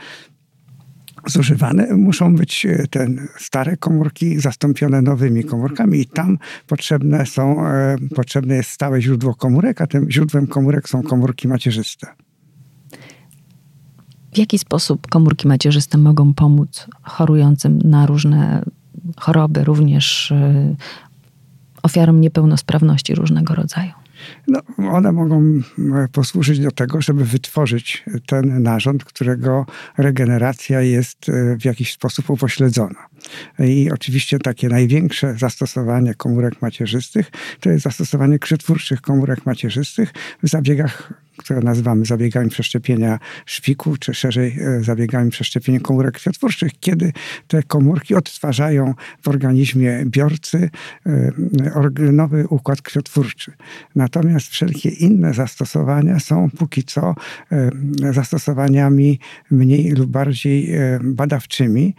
zużywane, 1.27 1.87
muszą 1.95 2.35
być 2.35 2.65
e, 2.65 2.87
te 2.87 3.07
stare 3.37 3.77
komórki 3.77 4.39
zastąpione 4.39 5.01
nowymi 5.01 5.43
komórkami 5.43 5.99
i 5.99 6.05
tam 6.05 6.37
potrzebne 6.67 7.25
są, 7.25 7.67
e, 7.67 7.95
potrzebne 8.15 8.55
jest 8.55 8.69
stałe 8.69 9.01
źródło 9.01 9.35
komórek, 9.35 9.81
a 9.81 9.87
tym 9.87 10.11
źródłem 10.11 10.47
komórek 10.47 10.89
są 10.89 11.03
komórki 11.03 11.47
macierzyste. 11.47 12.07
W 14.33 14.37
jaki 14.37 14.59
sposób 14.59 15.07
komórki 15.07 15.47
macierzyste 15.47 15.97
mogą 15.97 16.33
pomóc 16.33 16.87
chorującym 17.01 17.79
na 17.83 18.05
różne 18.05 18.63
choroby, 19.17 19.63
również 19.63 20.31
e, 20.31 20.75
ofiarom 21.83 22.21
niepełnosprawności 22.21 23.15
różnego 23.15 23.55
rodzaju? 23.55 24.00
No, 24.47 24.61
one 24.91 25.11
mogą 25.11 25.61
posłużyć 26.11 26.59
do 26.59 26.71
tego, 26.71 27.01
żeby 27.01 27.25
wytworzyć 27.25 28.03
ten 28.25 28.63
narząd, 28.63 29.03
którego 29.03 29.65
regeneracja 29.97 30.81
jest 30.81 31.29
e, 31.29 31.57
w 31.57 31.65
jakiś 31.65 31.93
sposób 31.93 32.29
upośledzona. 32.29 33.07
I 33.59 33.91
oczywiście 33.91 34.39
takie 34.39 34.69
największe 34.69 35.35
zastosowanie 35.37 36.13
komórek 36.13 36.61
macierzystych 36.61 37.31
to 37.59 37.69
jest 37.69 37.83
zastosowanie 37.83 38.39
krzetwórczych 38.39 39.01
komórek 39.01 39.45
macierzystych 39.45 40.13
w 40.43 40.49
zabiegach 40.49 41.13
które 41.41 41.61
nazywamy 41.61 42.05
zabiegami 42.05 42.49
przeszczepienia 42.49 43.19
szpiku, 43.45 43.97
czy 43.97 44.13
szerzej 44.13 44.57
e, 44.59 44.83
zabiegami 44.83 45.31
przeszczepienia 45.31 45.79
komórek 45.79 46.13
krwiotwórczych, 46.15 46.71
kiedy 46.79 47.13
te 47.47 47.63
komórki 47.63 48.15
odtwarzają 48.15 48.93
w 49.21 49.27
organizmie 49.27 50.03
biorcy 50.05 50.69
e, 51.05 51.31
nowy 52.11 52.47
układ 52.47 52.81
krwiotwórczy. 52.81 53.53
Natomiast 53.95 54.47
wszelkie 54.47 54.89
inne 54.89 55.33
zastosowania 55.33 56.19
są 56.19 56.49
póki 56.57 56.83
co 56.83 57.15
e, 57.51 57.69
zastosowaniami 58.13 59.19
mniej 59.51 59.91
lub 59.91 60.11
bardziej 60.11 60.71
badawczymi 61.03 61.95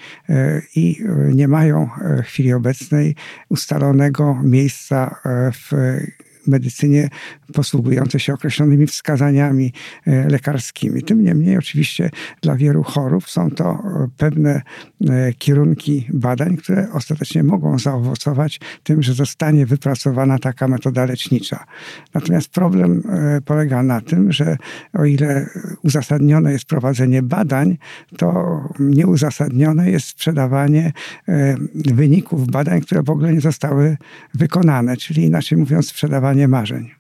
i 0.76 1.04
nie 1.34 1.49
mają 1.49 1.88
w 2.22 2.26
chwili 2.26 2.52
obecnej 2.52 3.14
ustalonego 3.49 4.38
miejsca 4.42 5.16
w 5.52 5.72
medycynie 6.46 7.08
posługujące 7.52 8.20
się 8.20 8.34
określonymi 8.34 8.87
wskazaniami 8.87 9.72
e, 10.06 10.28
lekarskimi. 10.28 11.02
Tym 11.02 11.25
niemniej 11.25 11.58
oczywiście 11.58 12.11
dla 12.40 12.56
wielu 12.56 12.82
chorób 12.82 13.30
są 13.30 13.50
to 13.50 13.64
e, 13.64 14.08
pewne 14.16 14.62
e, 15.11 15.32
kierunki 15.32 16.06
badań, 16.12 16.56
które 16.56 16.88
ostatecznie 16.92 17.42
mogą 17.42 17.78
zaowocować 17.78 18.61
tym, 18.82 19.02
że 19.02 19.14
zostanie 19.14 19.66
wypracowana 19.66 20.38
taka 20.38 20.68
metoda 20.68 21.04
lecznicza. 21.04 21.64
Natomiast 22.14 22.49
problem 22.49 23.02
polega 23.44 23.82
na 23.82 24.00
tym, 24.00 24.32
że 24.32 24.56
o 24.92 25.04
ile 25.04 25.46
uzasadnione 25.82 26.52
jest 26.52 26.64
prowadzenie 26.64 27.22
badań, 27.22 27.78
to 28.16 28.61
nieuzasadnione 28.80 29.90
jest 29.90 30.06
sprzedawanie 30.06 30.92
wyników 31.75 32.46
badań, 32.46 32.80
które 32.80 33.02
w 33.02 33.11
ogóle 33.11 33.32
nie 33.32 33.40
zostały 33.40 33.96
wykonane, 34.34 34.96
czyli 34.96 35.25
inaczej 35.25 35.58
mówiąc 35.58 35.88
sprzedawanie 35.88 36.31
marzeń. 36.48 36.90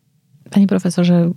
Panie 0.52 0.66
profesorze, 0.66 1.30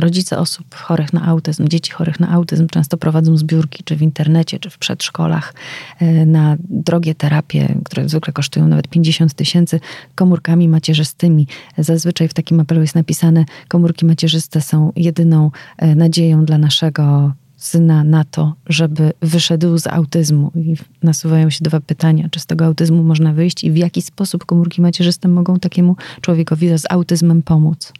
rodzice 0.00 0.38
osób 0.38 0.74
chorych 0.74 1.12
na 1.12 1.24
autyzm, 1.24 1.68
dzieci 1.68 1.92
chorych 1.92 2.20
na 2.20 2.30
autyzm 2.30 2.66
często 2.66 2.96
prowadzą 2.96 3.36
zbiórki, 3.36 3.84
czy 3.84 3.96
w 3.96 4.02
internecie, 4.02 4.58
czy 4.58 4.70
w 4.70 4.78
przedszkolach, 4.78 5.54
e, 5.98 6.26
na 6.26 6.56
drogie 6.60 7.14
terapie, 7.14 7.74
które 7.84 8.08
zwykle 8.08 8.32
kosztują 8.32 8.68
nawet 8.68 8.88
50 8.88 9.34
tysięcy, 9.34 9.80
komórkami 10.14 10.68
macierzystymi. 10.68 11.46
Zazwyczaj 11.78 12.28
w 12.28 12.34
takim 12.34 12.60
apelu 12.60 12.80
jest 12.80 12.94
napisane: 12.94 13.44
komórki 13.68 14.06
macierzyste 14.06 14.60
są 14.60 14.92
jedyną 14.96 15.50
e, 15.78 15.94
nadzieją 15.94 16.44
dla 16.44 16.58
naszego 16.58 17.32
syna 17.58 18.04
na 18.04 18.24
to, 18.24 18.54
żeby 18.66 19.12
wyszedł 19.22 19.78
z 19.78 19.86
autyzmu. 19.86 20.52
I 20.54 20.74
nasuwają 21.02 21.50
się 21.50 21.58
dwa 21.62 21.80
pytania: 21.80 22.28
czy 22.30 22.40
z 22.40 22.46
tego 22.46 22.64
autyzmu 22.64 23.02
można 23.02 23.32
wyjść 23.32 23.64
i 23.64 23.70
w 23.70 23.76
jaki 23.76 24.02
sposób 24.02 24.44
komórki 24.44 24.82
macierzyste 24.82 25.28
mogą 25.28 25.58
takiemu 25.58 25.96
człowiekowi 26.20 26.78
z 26.78 26.84
autyzmem 26.90 27.42
pomóc? 27.42 27.92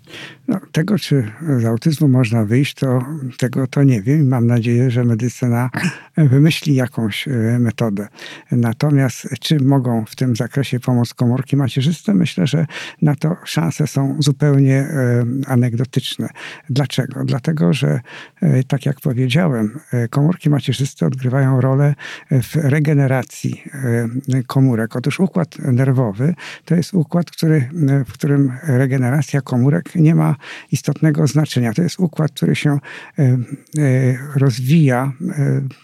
No, 0.48 0.60
tego, 0.72 0.98
czy 0.98 1.30
z 1.58 1.64
autyzmu 1.64 2.08
można 2.08 2.44
wyjść, 2.44 2.74
to 2.74 3.02
tego 3.38 3.66
to 3.66 3.82
nie 3.82 4.02
wiem. 4.02 4.28
Mam 4.28 4.46
nadzieję, 4.46 4.90
że 4.90 5.04
medycyna 5.04 5.70
wymyśli 6.16 6.74
jakąś 6.74 7.28
e, 7.28 7.30
metodę. 7.58 8.08
Natomiast 8.52 9.28
czy 9.40 9.60
mogą 9.60 10.04
w 10.04 10.16
tym 10.16 10.36
zakresie 10.36 10.80
pomóc 10.80 11.14
komórki 11.14 11.56
macierzyste? 11.56 12.14
Myślę, 12.14 12.46
że 12.46 12.66
na 13.02 13.14
to 13.14 13.36
szanse 13.44 13.86
są 13.86 14.16
zupełnie 14.18 14.76
e, 14.76 15.24
anegdotyczne. 15.46 16.28
Dlaczego? 16.70 17.24
Dlatego, 17.24 17.72
że 17.72 18.00
e, 18.42 18.62
tak 18.64 18.86
jak 18.86 19.00
powiedziałem, 19.00 19.80
komórki 20.10 20.50
macierzyste 20.50 21.06
odgrywają 21.06 21.60
rolę 21.60 21.94
w 22.30 22.54
regeneracji 22.54 23.62
komórek. 24.46 24.96
Otóż 24.96 25.20
układ 25.20 25.58
nerwowy 25.58 26.34
to 26.64 26.74
jest 26.74 26.94
układ, 26.94 27.30
który, 27.30 27.68
w 28.06 28.12
którym 28.12 28.52
regeneracja 28.62 29.40
komórek 29.40 29.94
nie 29.94 30.14
ma 30.14 30.37
istotnego 30.72 31.26
znaczenia. 31.26 31.72
To 31.72 31.82
jest 31.82 32.00
układ, 32.00 32.32
który 32.32 32.56
się 32.56 32.78
rozwija, 34.36 35.12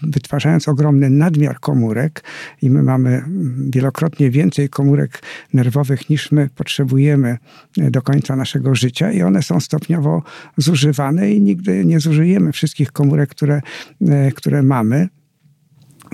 wytwarzając 0.02 0.68
ogromny 0.68 1.10
nadmiar 1.10 1.60
komórek 1.60 2.24
i 2.62 2.70
my 2.70 2.82
mamy 2.82 3.24
wielokrotnie 3.70 4.30
więcej 4.30 4.68
komórek 4.68 5.22
nerwowych 5.52 6.10
niż 6.10 6.32
my 6.32 6.48
potrzebujemy 6.54 7.38
e, 7.78 7.90
do 7.90 8.02
końca 8.02 8.36
naszego 8.36 8.74
życia 8.74 9.12
i 9.12 9.22
one 9.22 9.42
są 9.42 9.60
stopniowo 9.60 10.22
zużywane 10.56 11.30
i 11.30 11.40
nigdy 11.40 11.84
nie 11.84 12.00
zużyjemy 12.00 12.52
wszystkich 12.52 12.92
komórek, 12.92 13.30
które, 13.30 13.62
e, 14.08 14.32
które 14.32 14.62
mamy. 14.62 15.08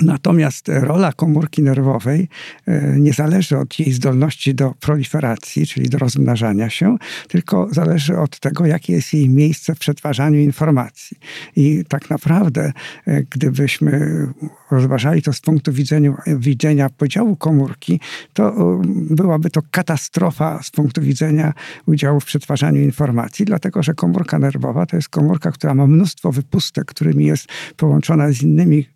Natomiast 0.03 0.69
rola 0.69 1.13
komórki 1.13 1.63
nerwowej 1.63 2.29
e, 2.67 2.97
nie 2.99 3.13
zależy 3.13 3.59
od 3.59 3.79
jej 3.79 3.93
zdolności 3.93 4.55
do 4.55 4.75
proliferacji, 4.81 5.67
czyli 5.67 5.89
do 5.89 5.99
rozmnażania 5.99 6.71
się, 6.71 6.97
tylko 7.29 7.69
zależy 7.71 8.19
od 8.19 8.41
tego, 8.41 8.67
jakie 8.67 8.93
jest 8.93 9.15
jej 9.15 9.29
miejsce 9.29 9.75
w 9.75 9.79
przetwarzaniu 9.79 10.41
informacji. 10.41 11.17
I 11.57 11.85
tak 11.89 12.11
naprawdę, 12.11 12.73
e, 13.07 13.23
gdybyśmy 13.23 14.27
rozważali 14.71 15.23
to 15.23 15.33
z 15.33 15.41
punktu 15.41 15.73
widzenia, 15.73 16.15
widzenia 16.27 16.91
podziału 16.91 17.37
komórki, 17.37 18.01
to 18.33 18.49
e, 18.49 18.83
byłaby 19.11 19.51
to 19.51 19.61
katastrofa 19.71 20.63
z 20.63 20.71
punktu 20.71 21.03
widzenia 21.03 21.53
udziału 21.87 22.21
w 22.21 22.25
przetwarzaniu 22.25 22.83
informacji, 22.83 23.45
dlatego 23.45 23.83
że 23.83 23.95
komórka 23.95 24.39
nerwowa 24.39 24.87
to 24.87 24.97
jest 24.97 25.09
komórka, 25.09 25.51
która 25.53 25.75
ma 25.75 25.87
mnóstwo 25.87 26.33
wypustek, 26.33 26.85
którymi 26.85 27.25
jest 27.25 27.47
połączona 27.77 28.33
z 28.33 28.43
innymi 28.43 28.87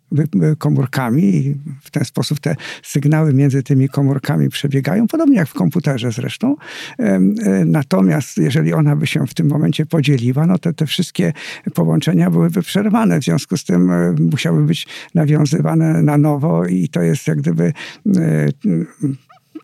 komórkami 0.57 1.23
i 1.23 1.55
w 1.81 1.91
ten 1.91 2.05
sposób 2.05 2.39
te 2.39 2.55
sygnały 2.83 3.33
między 3.33 3.63
tymi 3.63 3.89
komórkami 3.89 4.49
przebiegają, 4.49 5.07
podobnie 5.07 5.37
jak 5.37 5.47
w 5.47 5.53
komputerze 5.53 6.11
zresztą. 6.11 6.55
E, 6.99 7.19
natomiast 7.65 8.37
jeżeli 8.37 8.73
ona 8.73 8.95
by 8.95 9.07
się 9.07 9.27
w 9.27 9.33
tym 9.33 9.47
momencie 9.47 9.85
podzieliła, 9.85 10.45
no 10.47 10.57
to 10.57 10.73
te 10.73 10.85
wszystkie 10.85 11.33
połączenia 11.73 12.29
byłyby 12.29 12.61
przerwane, 12.61 13.19
w 13.19 13.23
związku 13.23 13.57
z 13.57 13.63
tym 13.63 13.91
e, 13.91 14.15
musiały 14.31 14.63
być 14.63 14.87
nawiązywane 15.13 16.01
na 16.01 16.17
nowo 16.17 16.65
i 16.65 16.89
to 16.89 17.01
jest 17.01 17.27
jak 17.27 17.37
gdyby 17.37 17.73
e, 18.17 18.47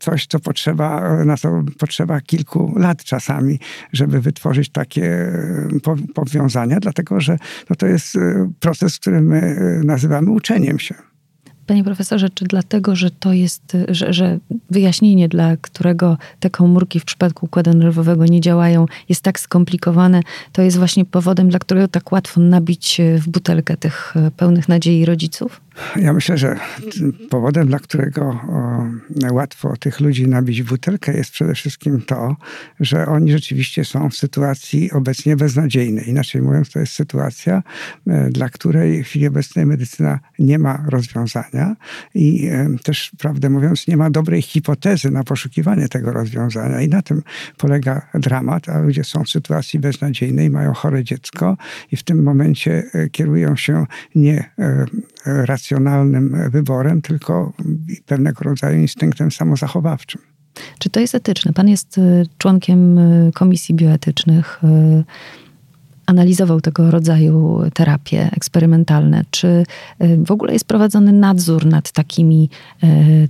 coś, 0.01 0.27
co 0.27 0.39
potrzeba, 0.39 1.15
na 1.25 1.37
co 1.37 1.63
potrzeba 1.79 2.21
kilku 2.21 2.73
lat 2.77 3.03
czasami, 3.03 3.59
żeby 3.93 4.21
wytworzyć 4.21 4.69
takie 4.69 5.05
e, 5.05 5.67
powiązania, 6.13 6.79
dlatego 6.79 7.19
że 7.19 7.37
no 7.69 7.75
to 7.75 7.87
jest 7.87 8.15
e, 8.15 8.51
proces, 8.59 8.99
który 8.99 9.21
my 9.21 9.39
e, 9.39 9.83
nazywamy 9.83 10.31
uczeniem 10.31 10.79
się. 10.79 10.95
Panie 11.67 11.83
profesorze, 11.83 12.29
czy 12.29 12.45
dlatego, 12.45 12.95
że 12.95 13.11
to 13.11 13.33
jest, 13.33 13.77
że, 13.89 14.13
że, 14.13 14.39
wyjaśnienie, 14.69 15.29
dla 15.29 15.57
którego 15.57 16.17
te 16.39 16.49
komórki 16.49 16.99
w 16.99 17.05
przypadku 17.05 17.45
układu 17.45 17.73
nerwowego 17.73 18.25
nie 18.25 18.41
działają, 18.41 18.85
jest 19.09 19.21
tak 19.21 19.39
skomplikowane, 19.39 20.21
to 20.51 20.61
jest 20.61 20.77
właśnie 20.77 21.05
powodem, 21.05 21.49
dla 21.49 21.59
którego 21.59 21.87
tak 21.87 22.11
łatwo 22.11 22.41
nabić 22.41 23.01
w 23.17 23.29
butelkę 23.29 23.77
tych 23.77 24.13
pełnych 24.37 24.69
nadziei 24.69 25.05
rodziców? 25.05 25.61
Ja 25.95 26.13
myślę, 26.13 26.37
że 26.37 26.59
powodem, 27.29 27.67
dla 27.67 27.79
którego 27.79 28.39
łatwo 29.31 29.77
tych 29.77 29.99
ludzi 29.99 30.27
nabić 30.27 30.63
butelkę, 30.63 31.17
jest 31.17 31.31
przede 31.31 31.53
wszystkim 31.53 32.01
to, 32.01 32.35
że 32.79 33.05
oni 33.05 33.31
rzeczywiście 33.31 33.85
są 33.85 34.09
w 34.09 34.15
sytuacji 34.15 34.91
obecnie 34.91 35.35
beznadziejnej. 35.35 36.09
Inaczej 36.09 36.41
mówiąc, 36.41 36.71
to 36.71 36.79
jest 36.79 36.93
sytuacja, 36.93 37.63
e, 38.07 38.29
dla 38.29 38.49
której 38.49 39.03
w 39.03 39.07
chwili 39.07 39.27
obecnej 39.27 39.65
medycyna 39.65 40.19
nie 40.39 40.59
ma 40.59 40.85
rozwiązania 40.89 41.75
i 42.15 42.47
e, 42.47 42.69
też, 42.83 43.11
prawdę 43.17 43.49
mówiąc, 43.49 43.87
nie 43.87 43.97
ma 43.97 44.09
dobrej 44.09 44.41
hipotezy 44.41 45.11
na 45.11 45.23
poszukiwanie 45.23 45.87
tego 45.87 46.11
rozwiązania. 46.11 46.81
I 46.81 46.89
na 46.89 47.01
tym 47.01 47.21
polega 47.57 48.07
dramat, 48.13 48.69
a 48.69 48.79
ludzie 48.79 49.03
są 49.03 49.23
w 49.23 49.29
sytuacji 49.29 49.79
beznadziejnej, 49.79 50.49
mają 50.49 50.73
chore 50.73 51.03
dziecko 51.03 51.57
i 51.91 51.95
w 51.95 52.03
tym 52.03 52.23
momencie 52.23 52.83
e, 52.93 53.09
kierują 53.09 53.55
się 53.55 53.85
nie 54.15 54.51
racjonalnym 55.25 56.51
wyborem, 56.51 57.01
tylko 57.01 57.53
pewnego 58.05 58.43
rodzaju 58.43 58.81
instynktem 58.81 59.31
samozachowawczym. 59.31 60.21
Czy 60.79 60.89
to 60.89 60.99
jest 60.99 61.15
etyczne? 61.15 61.53
Pan 61.53 61.67
jest 61.67 61.97
y, 61.97 62.25
członkiem 62.37 62.97
y, 62.97 63.31
komisji 63.33 63.75
bioetycznych. 63.75 64.61
Y, 64.63 65.03
analizował 66.05 66.61
tego 66.61 66.91
rodzaju 66.91 67.61
terapie 67.73 68.29
eksperymentalne. 68.35 69.23
Czy 69.31 69.63
w 70.25 70.31
ogóle 70.31 70.53
jest 70.53 70.65
prowadzony 70.65 71.13
nadzór 71.13 71.65
nad 71.65 71.91
takimi 71.91 72.49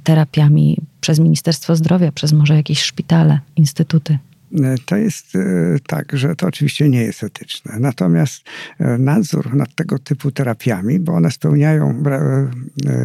terapiami 0.03 0.77
przez 1.01 1.19
Ministerstwo 1.19 1.75
Zdrowia, 1.75 2.11
przez 2.11 2.33
może 2.33 2.55
jakieś 2.55 2.81
szpitale, 2.81 3.39
instytuty? 3.55 4.17
E, 4.59 4.75
to 4.85 4.97
jest 4.97 5.35
e, 5.35 5.39
tak, 5.87 6.17
że 6.17 6.35
to 6.35 6.47
oczywiście 6.47 6.89
nie 6.89 7.01
jest 7.01 7.23
etyczne. 7.23 7.79
Natomiast 7.79 8.43
e, 8.79 8.97
nadzór 8.97 9.55
nad 9.55 9.75
tego 9.75 9.99
typu 9.99 10.31
terapiami, 10.31 10.99
bo 10.99 11.13
one 11.13 11.31
spełniają 11.31 12.03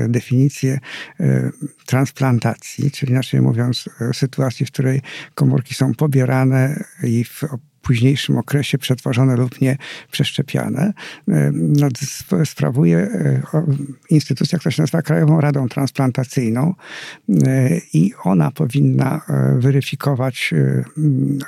definicję 0.08 0.78
transplantacji, 1.86 2.90
czyli 2.90 3.12
inaczej 3.12 3.40
mówiąc, 3.40 3.88
sytuacji, 4.12 4.66
w 4.66 4.70
której 4.70 5.02
komórki 5.34 5.74
są 5.74 5.94
pobierane 5.94 6.84
i 7.02 7.24
w 7.24 7.44
późniejszym 7.86 8.38
okresie 8.38 8.78
przetworzone 8.78 9.36
lub 9.36 9.60
nie 9.60 9.76
przeszczepiane. 10.10 10.92
E, 11.28 11.50
no, 11.52 11.88
sprawuje 12.44 12.98
e, 12.98 13.42
instytucja, 14.10 14.58
która 14.58 14.72
się 14.72 14.82
nazywa 14.82 15.02
Krajową 15.02 15.40
Radą 15.40 15.68
Transplantacyjną 15.68 16.74
e, 17.28 17.70
i 17.92 18.12
ona 18.24 18.50
powinna 18.50 19.20
weryfikować 19.58 20.54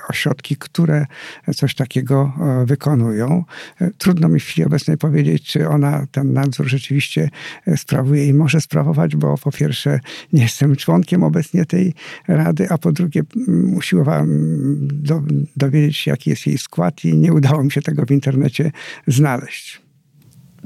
ośrodki, 0.09 0.57
które 0.57 1.07
coś 1.57 1.75
takiego 1.75 2.33
wykonują. 2.67 3.45
Trudno 3.99 4.29
mi 4.29 4.41
w 4.41 4.45
chwili 4.45 4.67
obecnej 4.67 4.99
powiedzieć, 4.99 5.47
czy 5.47 5.69
ona 5.69 6.07
ten 6.11 6.33
nadzór 6.33 6.67
rzeczywiście 6.67 7.31
sprawuje 7.77 8.27
i 8.27 8.35
może 8.35 8.61
sprawować, 8.61 9.17
bo 9.17 9.39
po 9.39 9.53
pierwsze 9.53 10.01
nie 10.33 10.43
jestem 10.43 10.77
członkiem 10.77 11.23
obecnie 11.23 11.67
tej 11.67 11.95
rady, 12.29 12.71
a 12.71 12.79
po 12.79 12.93
drugie 12.93 13.23
usiłowałem 13.77 14.29
do, 14.83 15.23
dowiedzieć 15.57 15.97
się, 15.97 16.11
jaki 16.11 16.28
jest 16.29 16.47
jej 16.47 16.59
skład 16.59 17.05
i 17.05 17.17
nie 17.17 17.33
udało 17.33 17.65
mi 17.65 17.73
się 17.73 17.83
tego 17.83 18.07
w 18.07 18.11
internecie 18.11 18.73
znaleźć. 19.07 19.89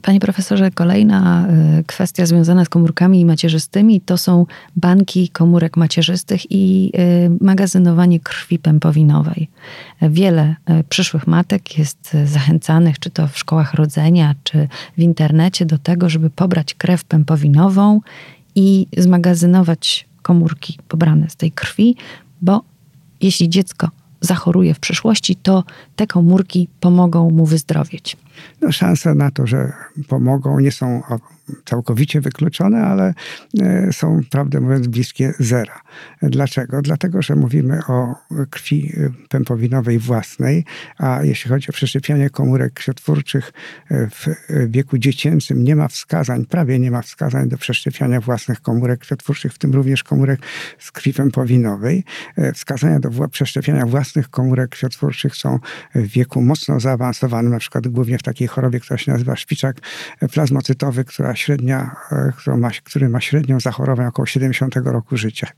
Panie 0.03 0.21
profesorze, 0.21 0.71
kolejna 0.71 1.49
y, 1.81 1.85
kwestia 1.85 2.27
związana 2.27 2.65
z 2.65 2.69
komórkami 2.69 3.25
macierzystymi 3.25 4.01
to 4.01 4.19
są 4.19 4.47
banki 4.77 5.29
komórek 5.29 5.77
macierzystych 5.77 6.53
i 6.53 6.93
y, 6.99 7.45
magazynowanie 7.45 8.21
krwi 8.21 8.59
pępowinowej. 8.59 9.49
Wiele 10.03 10.57
y, 10.81 10.85
przyszłych 10.89 11.27
matek 11.27 11.79
jest 11.79 12.17
zachęcanych, 12.25 12.99
czy 12.99 13.11
to 13.11 13.29
w 13.29 13.39
szkołach 13.39 13.75
rodzenia, 13.75 14.35
czy 14.45 14.69
w 14.99 15.01
internecie, 15.01 15.67
do 15.67 15.79
tego, 15.79 16.09
żeby 16.09 16.31
pobrać 16.31 16.75
krew 16.75 17.05
pępowinową 17.05 18.01
i 18.55 18.87
zmagazynować 18.97 20.09
komórki 20.23 20.79
pobrane 20.89 21.31
z 21.31 21.37
tej 21.37 21.53
krwi, 21.53 21.97
bo 22.43 22.63
jeśli 23.21 23.49
dziecko 23.49 23.89
zachoruje 24.23 24.75
w 24.75 24.79
przyszłości, 24.79 25.37
to 25.37 25.65
te 25.97 26.07
komórki 26.07 26.69
pomogą 26.81 27.31
mu 27.31 27.47
wyzdrowieć. 27.47 28.17
No, 28.61 28.73
szanse 28.73 29.15
na 29.15 29.31
to, 29.31 29.47
że 29.47 29.73
pomogą, 30.09 30.61
nie 30.61 30.73
są 30.73 31.03
całkowicie 31.65 32.21
wykluczone, 32.21 32.83
ale 32.83 33.15
e, 33.61 33.93
są, 33.93 34.21
prawdę 34.31 34.61
mówiąc, 34.61 34.87
bliskie 34.87 35.33
zera. 35.39 35.81
Dlaczego? 36.23 36.83
Dlatego, 36.83 37.23
że 37.23 37.37
mówimy 37.37 37.81
o 37.89 38.15
krwi 38.51 38.93
e, 38.97 39.11
pępowinowej 39.29 39.99
własnej, 39.99 40.65
a 40.99 41.21
jeśli 41.23 41.51
chodzi 41.51 41.69
o 41.69 41.73
przeszczepianie 41.73 42.31
komórek 42.31 42.73
krwiotwórczych 42.73 43.53
e, 43.91 44.07
w 44.07 44.27
wieku 44.71 44.99
dziecięcym, 44.99 45.65
nie 45.65 45.77
ma 45.77 45.89
wskazań, 45.89 46.45
prawie 46.45 46.79
nie 46.79 46.91
ma 46.91 47.03
wskazań 47.03 47.49
do 47.49 47.59
przeszczepiania 47.59 48.21
własnych 48.21 48.61
komórek 48.61 49.01
krwiotwórczych, 49.01 49.53
w 49.53 49.59
tym 49.59 49.73
również 49.73 50.03
komórek 50.03 50.41
z 50.79 50.93
krwi 50.93 51.13
pępowinowej. 51.13 52.05
Wskazania 52.55 53.01
do 53.01 53.29
przeszczepiania 53.29 53.87
własnych 53.87 54.29
komórek 54.29 54.71
krwiotwórczych 54.71 55.37
są 55.37 55.59
w 55.95 56.07
wieku 56.07 56.43
mocno 56.43 56.81
zaawansowanym, 56.81 57.53
na 57.53 57.59
przykład 57.59 57.89
głównie 57.89 58.19
w 58.19 58.23
takiej 58.23 58.49
chorobie, 58.49 58.81
która 58.81 58.99
się 58.99 59.13
nazywa 59.13 59.37
szpiczak 59.37 59.77
plazmocytowy, 60.33 61.05
która 61.05 61.37
średnia, 61.43 61.97
e, 62.13 62.33
który 62.85 63.09
ma, 63.09 63.21
średnią 63.21 63.61
zachorowań 63.61 64.07
około 64.07 64.27
70 64.27 64.77
roku 64.77 65.17
życia. 65.17 65.49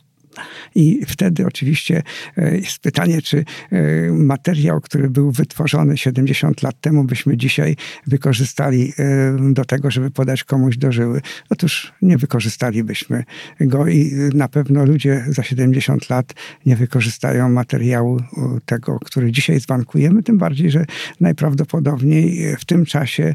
I 0.74 1.00
wtedy 1.06 1.46
oczywiście 1.46 2.02
e, 2.36 2.56
jest 2.56 2.78
pytanie, 2.78 3.22
czy 3.22 3.44
e, 3.72 4.10
materiał, 4.12 4.80
który 4.80 5.10
był 5.10 5.30
wytworzony 5.30 5.96
70 5.96 6.62
lat 6.62 6.80
temu, 6.80 7.04
byśmy 7.04 7.36
dzisiaj 7.36 7.76
wykorzystali 8.06 8.92
e, 8.98 9.52
do 9.52 9.64
tego, 9.64 9.90
żeby 9.90 10.10
podać 10.10 10.44
komuś 10.44 10.76
do 10.76 10.92
żyły. 10.92 11.20
Otóż 11.50 11.92
nie 12.02 12.18
wykorzystalibyśmy 12.18 13.24
go 13.60 13.88
i 13.88 14.12
na 14.34 14.48
pewno 14.48 14.84
ludzie 14.84 15.24
za 15.28 15.42
70 15.42 16.10
lat 16.10 16.34
nie 16.66 16.76
wykorzystają 16.76 17.48
materiału 17.48 18.20
tego, 18.66 18.98
który 19.04 19.32
dzisiaj 19.32 19.60
zbankujemy, 19.60 20.22
tym 20.22 20.38
bardziej, 20.38 20.70
że 20.70 20.84
najprawdopodobniej 21.20 22.56
w 22.56 22.64
tym 22.64 22.84
czasie 22.86 23.34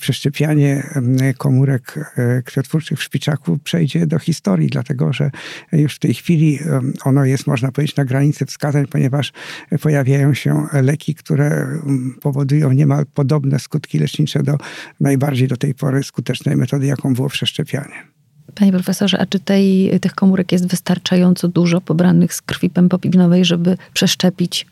przeszczepianie 0.00 0.82
komórek 1.38 2.14
krwiotwórczych 2.44 2.98
w 2.98 3.02
szpiczaku 3.02 3.58
przejdzie 3.58 4.06
do 4.06 4.18
historii, 4.18 4.68
dlatego 4.68 5.12
że 5.12 5.30
już 5.72 5.94
w 5.94 5.98
tej 5.98 6.14
chwili 6.14 6.35
chwili 6.36 6.58
ono 7.04 7.24
jest, 7.24 7.46
można 7.46 7.72
powiedzieć, 7.72 7.96
na 7.96 8.04
granicy 8.04 8.46
wskazań, 8.46 8.86
ponieważ 8.86 9.32
pojawiają 9.82 10.34
się 10.34 10.66
leki, 10.72 11.14
które 11.14 11.66
powodują 12.20 12.72
niemal 12.72 13.06
podobne 13.14 13.58
skutki 13.58 13.98
lecznicze 13.98 14.42
do 14.42 14.56
najbardziej 15.00 15.48
do 15.48 15.56
tej 15.56 15.74
pory 15.74 16.02
skutecznej 16.02 16.56
metody, 16.56 16.86
jaką 16.86 17.14
było 17.14 17.28
przeszczepianie. 17.28 17.94
Panie 18.54 18.72
profesorze, 18.72 19.18
a 19.18 19.26
czy 19.26 19.40
tej, 19.40 19.90
tych 20.00 20.14
komórek 20.14 20.52
jest 20.52 20.66
wystarczająco 20.66 21.48
dużo 21.48 21.80
pobranych 21.80 22.34
z 22.34 22.42
krwi 22.42 22.70
pępowinowej, 22.70 23.44
żeby 23.44 23.76
przeszczepić 23.92 24.66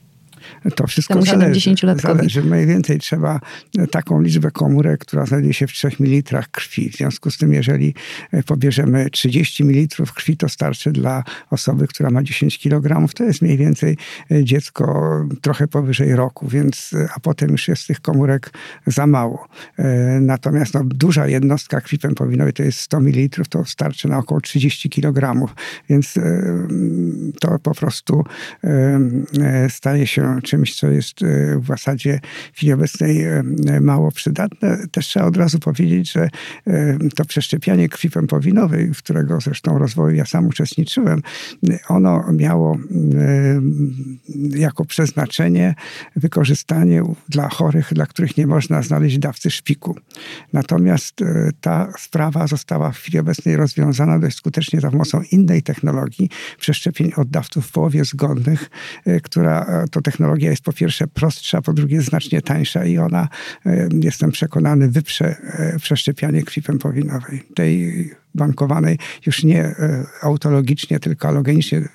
to 0.74 0.87
wszystko 0.87 1.22
zależy. 1.22 1.74
zależy. 2.02 2.42
Mniej 2.42 2.66
więcej 2.66 2.98
trzeba 2.98 3.40
taką 3.90 4.22
liczbę 4.22 4.50
komórek, 4.50 5.00
która 5.00 5.26
znajduje 5.26 5.54
się 5.54 5.66
w 5.66 5.72
3 5.72 5.88
ml 6.00 6.42
krwi. 6.50 6.90
W 6.90 6.96
związku 6.96 7.30
z 7.30 7.38
tym, 7.38 7.52
jeżeli 7.52 7.94
e, 8.33 8.42
pobierzemy 8.42 9.11
30 9.11 9.64
ml 9.64 10.04
krwi, 10.14 10.37
to 10.37 10.48
starczy 10.48 10.92
dla 10.92 11.24
osoby, 11.50 11.88
która 11.88 12.11
ma 12.11 12.22
10 12.22 12.59
kg. 12.59 13.14
To 13.14 13.24
jest 13.24 13.42
mniej 13.42 13.57
więcej 13.57 13.96
e, 14.30 14.44
dziecko 14.44 15.11
trochę 15.40 15.68
powyżej 15.68 16.16
roku, 16.16 16.48
więc, 16.48 16.90
e, 16.92 17.09
a 17.16 17.20
potem 17.20 17.50
już 17.50 17.68
jest 17.68 17.87
tych 17.87 18.00
komórek 18.00 18.50
za 18.87 19.07
mało. 19.07 19.48
Natomiast 20.20 20.74
no, 20.74 20.80
duża 20.85 21.26
jednostka 21.26 21.80
krwi 21.80 21.98
pępowinowej 21.98 22.52
to 22.52 22.62
jest 22.62 22.80
100 22.80 23.00
ml, 23.00 23.44
to 23.48 23.64
starczy 23.64 24.09
na 24.09 24.18
około 24.18 24.40
30 24.40 24.90
kg, 24.90 25.46
więc 25.88 26.14
to 27.40 27.59
po 27.59 27.74
prostu 27.74 28.24
staje 29.68 30.07
się 30.07 30.34
czymś, 30.42 30.75
co 30.77 30.90
jest 30.90 31.23
e, 31.23 31.59
w 31.59 31.66
zasadzie 31.66 32.20
w 32.53 32.57
chwili 32.57 32.73
obecnej 32.73 33.25
e, 33.25 33.42
mało 33.81 34.12
przydatne. 34.12 34.79
Też 34.90 35.07
trzeba 35.07 35.27
od 35.27 35.37
razu 35.37 35.59
powiedzieć, 35.59 36.12
że 36.12 36.29
e, 36.66 36.99
to 37.14 37.25
przeszczepianie 37.25 37.88
krwi 37.88 38.11
pępowinowej, 38.11 38.94
w 38.94 38.99
którego 38.99 39.40
zresztą 39.40 39.79
rozwoju 39.79 40.16
ja 40.16 40.25
sam 40.25 40.47
uczestniczyłem, 40.47 41.23
ono 41.88 42.33
miało 42.33 42.79
jako 44.51 44.85
przeznaczenie 44.85 45.75
wykorzystanie 46.16 47.03
dla 47.29 47.49
chorych, 47.49 47.94
dla 47.94 48.07
których 48.07 48.37
nie 48.37 48.47
można 48.47 48.83
znaleźć 48.83 49.18
dawcy 49.18 49.51
szpiku. 49.51 49.97
Natomiast 50.53 51.20
ta 51.61 51.92
sprawa 51.99 52.47
została 52.47 52.92
w 52.92 52.97
chwili 52.97 53.18
obecnej 53.18 53.57
rozwiązana 53.57 54.18
dość 54.18 54.37
skutecznie 54.37 54.81
za 54.81 54.90
pomocą 54.90 55.23
innej 55.31 55.62
technologii, 55.62 56.31
przeszczepień 56.59 57.12
oddawców 57.16 57.66
w 57.66 57.73
połowie 57.73 58.05
zgodnych, 58.05 58.70
która 59.23 59.87
to 59.90 60.01
technologia 60.01 60.23
technologia 60.24 60.50
jest 60.50 60.62
po 60.62 60.72
pierwsze 60.72 61.06
prostsza, 61.06 61.62
po 61.62 61.72
drugie 61.72 62.02
znacznie 62.02 62.42
tańsza 62.42 62.84
i 62.84 62.98
ona, 62.98 63.28
e, 63.66 63.88
jestem 64.00 64.30
przekonany, 64.32 64.88
wyprze 64.88 65.26
e, 65.26 65.78
przeszczepianie 65.78 66.42
krwi 66.42 66.62
pępowinowej. 66.62 67.42
Tej 67.54 68.10
bankowanej 68.34 68.98
już 69.26 69.44
nie 69.44 69.62
e, 69.64 70.06
autologicznie, 70.22 71.00
tylko 71.00 71.28
alogenicznie, 71.28 71.88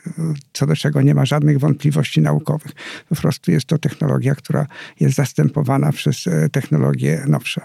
co 0.53 0.67
do 0.67 0.75
czego 0.75 1.01
nie 1.01 1.15
ma 1.15 1.25
żadnych 1.25 1.59
wątpliwości 1.59 2.21
naukowych. 2.21 2.71
Po 3.09 3.15
prostu 3.15 3.51
jest 3.51 3.65
to 3.65 3.77
technologia, 3.77 4.35
która 4.35 4.67
jest 4.99 5.15
zastępowana 5.15 5.91
przez 5.91 6.25
technologie 6.51 7.23
nowsze. 7.27 7.61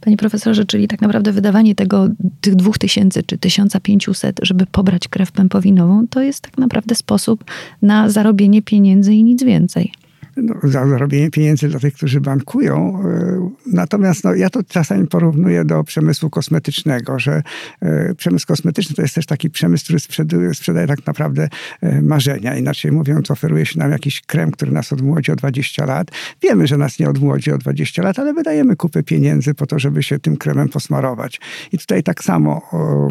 Panie 0.00 0.16
profesorze, 0.16 0.64
czyli 0.64 0.88
tak 0.88 1.00
naprawdę 1.00 1.32
wydawanie 1.32 1.74
tego, 1.74 2.08
tych 2.40 2.54
2000 2.54 3.22
czy 3.22 3.38
1500, 3.38 4.40
żeby 4.42 4.66
pobrać 4.66 5.08
krew 5.08 5.32
pępowinową, 5.32 6.06
to 6.10 6.22
jest 6.22 6.40
tak 6.40 6.58
naprawdę 6.58 6.94
sposób 6.94 7.44
na 7.82 8.10
zarobienie 8.10 8.62
pieniędzy 8.62 9.14
i 9.14 9.24
nic 9.24 9.44
więcej 9.44 9.92
no, 10.36 10.54
za 10.62 10.86
zarobienie 10.86 11.30
pieniędzy 11.30 11.68
dla 11.68 11.80
tych, 11.80 11.94
którzy 11.94 12.20
bankują. 12.20 13.02
E, 13.04 13.50
natomiast 13.66 14.24
no, 14.24 14.34
ja 14.34 14.50
to 14.50 14.62
czasami 14.62 15.06
porównuję 15.06 15.64
do 15.64 15.84
przemysłu 15.84 16.30
kosmetycznego, 16.30 17.18
że 17.18 17.42
e, 17.80 18.14
przemysł 18.14 18.46
kosmetyczny 18.46 18.96
to 18.96 19.02
jest 19.02 19.14
też 19.14 19.26
taki 19.26 19.50
przemysł, 19.50 19.84
który 19.84 20.00
sprzedaje, 20.00 20.54
sprzedaje 20.54 20.86
tak 20.86 21.06
naprawdę 21.06 21.48
e, 21.80 22.02
marzenia. 22.02 22.56
Inaczej 22.56 22.92
mówiąc, 22.92 23.30
oferuje 23.30 23.66
się 23.66 23.78
nam 23.78 23.90
jakiś 23.90 24.20
krem, 24.20 24.50
który 24.50 24.72
nas 24.72 24.92
odmłodzi 24.92 25.32
o 25.32 25.36
20 25.36 25.86
lat. 25.86 26.10
Wiemy, 26.42 26.66
że 26.66 26.76
nas 26.76 26.98
nie 26.98 27.08
odmłodzi 27.10 27.52
o 27.52 27.58
20 27.58 28.02
lat, 28.02 28.18
ale 28.18 28.34
wydajemy 28.34 28.76
kupę 28.76 29.02
pieniędzy 29.02 29.54
po 29.54 29.66
to, 29.66 29.78
żeby 29.78 30.02
się 30.02 30.18
tym 30.18 30.36
kremem 30.36 30.68
posmarować. 30.68 31.40
I 31.72 31.78
tutaj 31.78 32.02
tak 32.02 32.24
samo 32.24 32.62
o, 32.72 33.08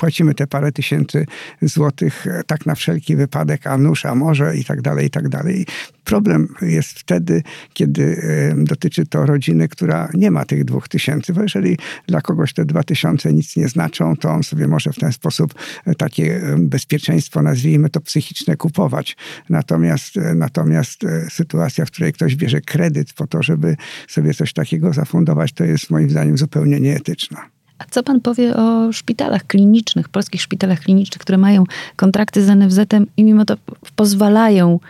płacimy 0.00 0.34
te 0.34 0.46
parę 0.46 0.72
tysięcy 0.72 1.26
złotych 1.62 2.26
tak 2.46 2.66
na 2.66 2.74
wszelki 2.74 3.16
wypadek, 3.16 3.66
a 3.66 3.78
nóż, 3.78 4.06
a 4.06 4.14
może 4.14 4.56
i 4.56 4.64
tak 4.64 4.82
dalej, 4.82 5.06
i 5.06 5.10
tak 5.10 5.28
dalej. 5.28 5.66
Problem 6.04 6.48
jest 6.62 6.98
wtedy, 6.98 7.42
kiedy 7.72 8.22
dotyczy 8.56 9.06
to 9.06 9.26
rodziny, 9.26 9.68
która 9.68 10.08
nie 10.14 10.30
ma 10.30 10.44
tych 10.44 10.64
dwóch 10.64 10.88
tysięcy, 10.88 11.32
bo 11.32 11.42
jeżeli 11.42 11.78
dla 12.06 12.20
kogoś 12.20 12.52
te 12.52 12.64
dwa 12.64 12.82
tysiące 12.82 13.32
nic 13.32 13.56
nie 13.56 13.68
znaczą, 13.68 14.16
to 14.16 14.30
on 14.30 14.42
sobie 14.42 14.68
może 14.68 14.92
w 14.92 14.98
ten 14.98 15.12
sposób 15.12 15.54
e, 15.86 15.94
takie 15.94 16.40
bezpieczeństwo, 16.58 17.42
nazwijmy 17.42 17.90
to 17.90 18.00
psychiczne, 18.00 18.56
kupować. 18.56 19.16
Natomiast, 19.48 20.16
e, 20.16 20.34
natomiast 20.34 21.04
e, 21.04 21.30
sytuacja, 21.30 21.84
w 21.84 21.90
której 21.90 22.12
ktoś 22.12 22.36
bierze 22.36 22.60
kredyt 22.60 23.12
po 23.12 23.26
to, 23.26 23.42
żeby 23.42 23.76
sobie 24.08 24.34
coś 24.34 24.52
takiego 24.52 24.92
zafundować, 24.92 25.52
to 25.52 25.64
jest 25.64 25.90
moim 25.90 26.10
zdaniem 26.10 26.38
zupełnie 26.38 26.80
nieetyczna. 26.80 27.59
A 27.80 27.84
co 27.90 28.02
pan 28.02 28.20
powie 28.20 28.56
o 28.56 28.92
szpitalach 28.92 29.46
klinicznych, 29.46 30.08
polskich 30.08 30.42
szpitalach 30.42 30.80
klinicznych, 30.80 31.20
które 31.20 31.38
mają 31.38 31.64
kontrakty 31.96 32.44
z 32.44 32.48
NFZ-em 32.48 33.06
i 33.16 33.24
mimo 33.24 33.44
to 33.44 33.56
pozwalają 33.96 34.80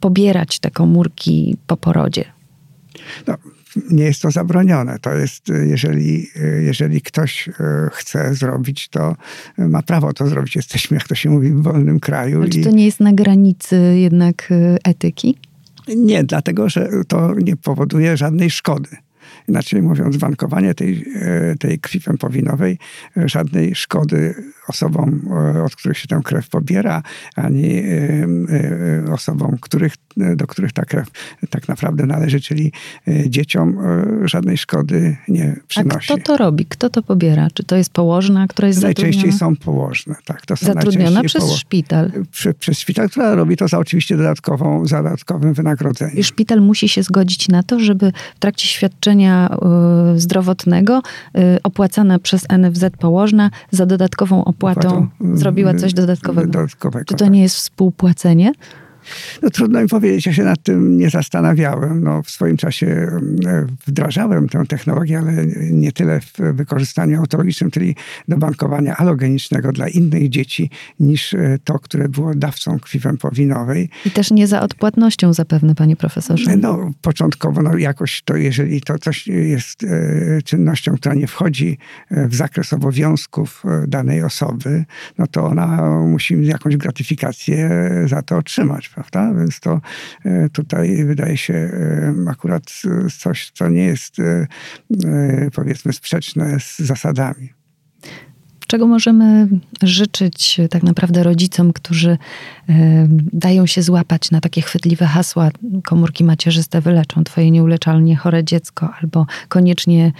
pobierać 0.00 0.58
te 0.58 0.70
komórki 0.70 1.56
po 1.66 1.76
porodzie? 1.76 2.24
No, 3.26 3.34
nie 3.90 4.04
jest 4.04 4.22
to 4.22 4.30
zabronione. 4.30 4.98
To 4.98 5.14
jest, 5.14 5.48
jeżeli, 5.48 6.26
jeżeli 6.62 7.00
ktoś 7.00 7.48
e, 7.48 7.52
chce 7.92 8.34
zrobić, 8.34 8.88
to 8.88 9.16
ma 9.58 9.82
prawo 9.82 10.12
to 10.12 10.26
zrobić. 10.26 10.56
Jesteśmy, 10.56 10.94
jak 10.94 11.08
to 11.08 11.14
się 11.14 11.30
mówi, 11.30 11.50
w 11.50 11.62
wolnym 11.62 12.00
kraju. 12.00 12.48
czy 12.48 12.60
to 12.60 12.70
nie 12.70 12.84
jest 12.84 13.00
na 13.00 13.12
granicy 13.12 13.76
jednak 13.96 14.48
e, 14.50 14.76
etyki? 14.84 15.36
Nie, 15.96 16.24
dlatego 16.24 16.68
że 16.68 16.88
to 17.08 17.34
nie 17.34 17.56
powoduje 17.56 18.16
żadnej 18.16 18.50
szkody 18.50 18.88
inaczej 19.48 19.82
mówiąc, 19.82 20.16
wankowanie 20.16 20.74
tej, 20.74 21.04
e, 21.14 21.54
tej 21.58 21.78
krwi 21.78 22.00
pępowinowej 22.00 22.78
e, 23.16 23.28
żadnej 23.28 23.74
szkody 23.74 24.34
osobom, 24.68 25.20
e, 25.56 25.62
od 25.62 25.76
których 25.76 25.98
się 25.98 26.08
tę 26.08 26.20
krew 26.24 26.48
pobiera, 26.48 27.02
ani 27.36 27.82
osobom, 29.12 29.56
których, 29.60 29.94
do 30.36 30.46
których 30.46 30.72
ta 30.72 30.84
krew 30.84 31.08
tak 31.50 31.68
naprawdę 31.68 32.06
należy, 32.06 32.40
czyli 32.40 32.72
dzieciom 33.26 33.78
żadnej 34.24 34.58
szkody 34.58 35.16
nie 35.28 35.56
przynosi. 35.68 36.12
A 36.12 36.16
kto 36.16 36.24
to 36.24 36.36
robi? 36.36 36.66
Kto 36.66 36.90
to 36.90 37.02
pobiera? 37.02 37.48
Czy 37.54 37.64
to 37.64 37.76
jest 37.76 37.92
położna, 37.92 38.46
która 38.46 38.68
jest 38.68 38.82
Najczęściej 38.82 39.32
są 39.32 39.56
położne, 39.56 40.14
tak. 40.24 40.46
To 40.46 40.56
są 40.56 40.66
zatrudniona 40.66 41.22
przez 41.22 41.42
poło... 41.42 41.56
szpital. 41.56 42.12
Przez 42.58 42.78
szpital, 42.78 43.10
która 43.10 43.34
robi 43.34 43.56
to 43.56 43.68
za 43.68 43.78
oczywiście 43.78 44.16
dodatkową, 44.16 44.86
za 44.86 45.02
dodatkowym 45.02 45.54
wynagrodzeniem. 45.54 46.16
I 46.16 46.24
szpital 46.24 46.60
musi 46.60 46.88
się 46.88 47.02
zgodzić 47.02 47.48
na 47.48 47.62
to, 47.62 47.80
żeby 47.80 48.12
w 48.36 48.38
trakcie 48.38 48.68
świadczenia 48.68 49.19
Y, 49.26 50.20
zdrowotnego 50.20 51.02
y, 51.38 51.58
opłacana 51.62 52.18
przez 52.18 52.46
NFZ 52.58 52.84
położna 52.98 53.50
za 53.70 53.86
dodatkową 53.86 54.44
opłatą 54.44 55.08
y, 55.34 55.36
zrobiła 55.36 55.74
coś 55.74 55.94
dodatkowego. 55.94 56.50
dodatkowego 56.50 57.04
Czy 57.04 57.14
to 57.14 57.24
tak. 57.24 57.32
nie 57.32 57.42
jest 57.42 57.56
współpłacenie? 57.56 58.52
No 59.42 59.50
trudno 59.50 59.82
mi 59.82 59.88
powiedzieć, 59.88 60.26
ja 60.26 60.32
się 60.32 60.44
nad 60.44 60.62
tym 60.62 60.96
nie 60.96 61.10
zastanawiałem. 61.10 62.04
No, 62.04 62.22
w 62.22 62.30
swoim 62.30 62.56
czasie 62.56 62.86
e, 62.86 63.66
wdrażałem 63.86 64.48
tę 64.48 64.66
technologię, 64.66 65.18
ale 65.18 65.46
nie 65.70 65.92
tyle 65.92 66.20
w 66.20 66.38
wykorzystaniu 66.54 67.18
autologicznym, 67.18 67.70
czyli 67.70 67.96
do 68.28 68.36
bankowania 68.36 68.96
alogenicznego 68.96 69.72
dla 69.72 69.88
innych 69.88 70.28
dzieci, 70.28 70.70
niż 71.00 71.34
e, 71.34 71.58
to, 71.64 71.78
które 71.78 72.08
było 72.08 72.34
dawcą 72.34 72.78
krwi 72.78 72.98
wępowinowej. 72.98 73.88
I 74.04 74.10
też 74.10 74.30
nie 74.30 74.46
za 74.46 74.60
odpłatnością 74.62 75.32
zapewne, 75.32 75.74
panie 75.74 75.96
profesorze. 75.96 76.56
No, 76.56 76.90
początkowo 77.02 77.62
no, 77.62 77.76
jakoś 77.76 78.22
to, 78.24 78.36
jeżeli 78.36 78.80
to 78.80 78.98
coś 78.98 79.26
jest 79.26 79.84
e, 79.84 80.42
czynnością, 80.44 80.96
która 80.96 81.14
nie 81.14 81.26
wchodzi 81.26 81.78
w 82.10 82.34
zakres 82.34 82.72
obowiązków 82.72 83.62
danej 83.88 84.22
osoby, 84.22 84.84
no 85.18 85.26
to 85.26 85.44
ona 85.44 85.98
musi 86.00 86.46
jakąś 86.46 86.76
gratyfikację 86.76 87.70
za 88.06 88.22
to 88.22 88.36
otrzymać 88.36 88.88
prawda? 89.00 89.34
Więc 89.38 89.60
to 89.60 89.80
e, 90.24 90.48
tutaj 90.48 91.04
wydaje 91.04 91.36
się 91.36 91.54
e, 91.54 92.14
akurat 92.28 92.62
coś, 93.18 93.50
co 93.54 93.68
nie 93.68 93.84
jest 93.84 94.18
e, 94.18 94.46
powiedzmy 95.54 95.92
sprzeczne 95.92 96.60
z 96.60 96.78
zasadami. 96.78 97.48
Czego 98.66 98.86
możemy 98.86 99.48
życzyć 99.82 100.60
tak 100.70 100.82
naprawdę 100.82 101.22
rodzicom, 101.22 101.72
którzy 101.72 102.18
dają 103.32 103.66
się 103.66 103.82
złapać 103.82 104.30
na 104.30 104.40
takie 104.40 104.62
chwytliwe 104.62 105.06
hasła, 105.06 105.50
komórki 105.84 106.24
macierzyste 106.24 106.80
wyleczą 106.80 107.24
twoje 107.24 107.50
nieuleczalnie 107.50 108.16
chore 108.16 108.44
dziecko, 108.44 108.90
albo 109.02 109.26
koniecznie 109.48 110.12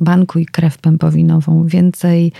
bankuj 0.00 0.46
krew 0.46 0.78
pępowinową, 0.78 1.66
więcej 1.66 2.32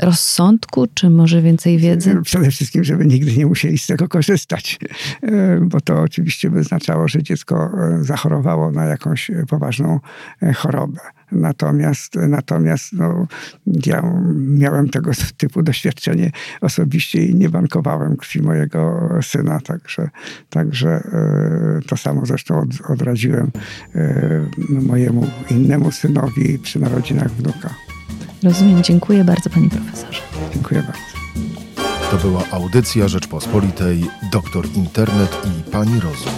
rozsądku, 0.00 0.86
czy 0.94 1.10
może 1.10 1.42
więcej 1.42 1.78
wiedzy? 1.78 2.22
Przede 2.22 2.50
wszystkim, 2.50 2.84
żeby 2.84 3.06
nigdy 3.06 3.36
nie 3.36 3.46
musieli 3.46 3.78
z 3.78 3.86
tego 3.86 4.08
korzystać, 4.08 4.78
e, 5.22 5.60
bo 5.60 5.80
to 5.80 6.00
oczywiście 6.00 6.50
by 6.50 6.60
oznaczało, 6.60 7.08
że 7.08 7.22
dziecko 7.22 7.70
e, 7.78 8.04
zachorowało 8.04 8.70
na 8.70 8.84
jakąś 8.84 9.30
poważną 9.48 10.00
e, 10.42 10.52
chorobę. 10.52 11.00
Natomiast, 11.32 12.14
natomiast 12.14 12.92
no, 12.92 13.26
ja 13.86 14.02
miałem 14.34 14.88
tego 14.88 15.10
typu 15.36 15.62
doświadczenie 15.62 16.30
osobiście 16.60 17.24
i 17.24 17.34
nie 17.34 17.48
bankowałem 17.48 18.16
krwi 18.16 18.42
mojego 18.42 19.10
syna, 19.22 19.60
także, 19.60 20.10
także 20.50 21.02
to 21.86 21.96
samo 21.96 22.26
zresztą 22.26 22.60
od, 22.60 22.90
odradziłem 22.90 23.50
mojemu 24.68 25.26
innemu 25.50 25.90
synowi 25.92 26.58
przy 26.58 26.80
narodzinach 26.80 27.30
wnuka. 27.30 27.74
Rozumiem. 28.42 28.82
Dziękuję 28.82 29.24
bardzo, 29.24 29.50
panie 29.50 29.68
profesorze. 29.68 30.22
Dziękuję 30.54 30.82
bardzo. 30.82 31.20
To 32.10 32.16
była 32.16 32.42
audycja 32.50 33.08
Rzeczpospolitej, 33.08 34.04
doktor 34.32 34.66
internet 34.74 35.36
i 35.44 35.70
pani 35.70 36.00
rozum. 36.00 36.32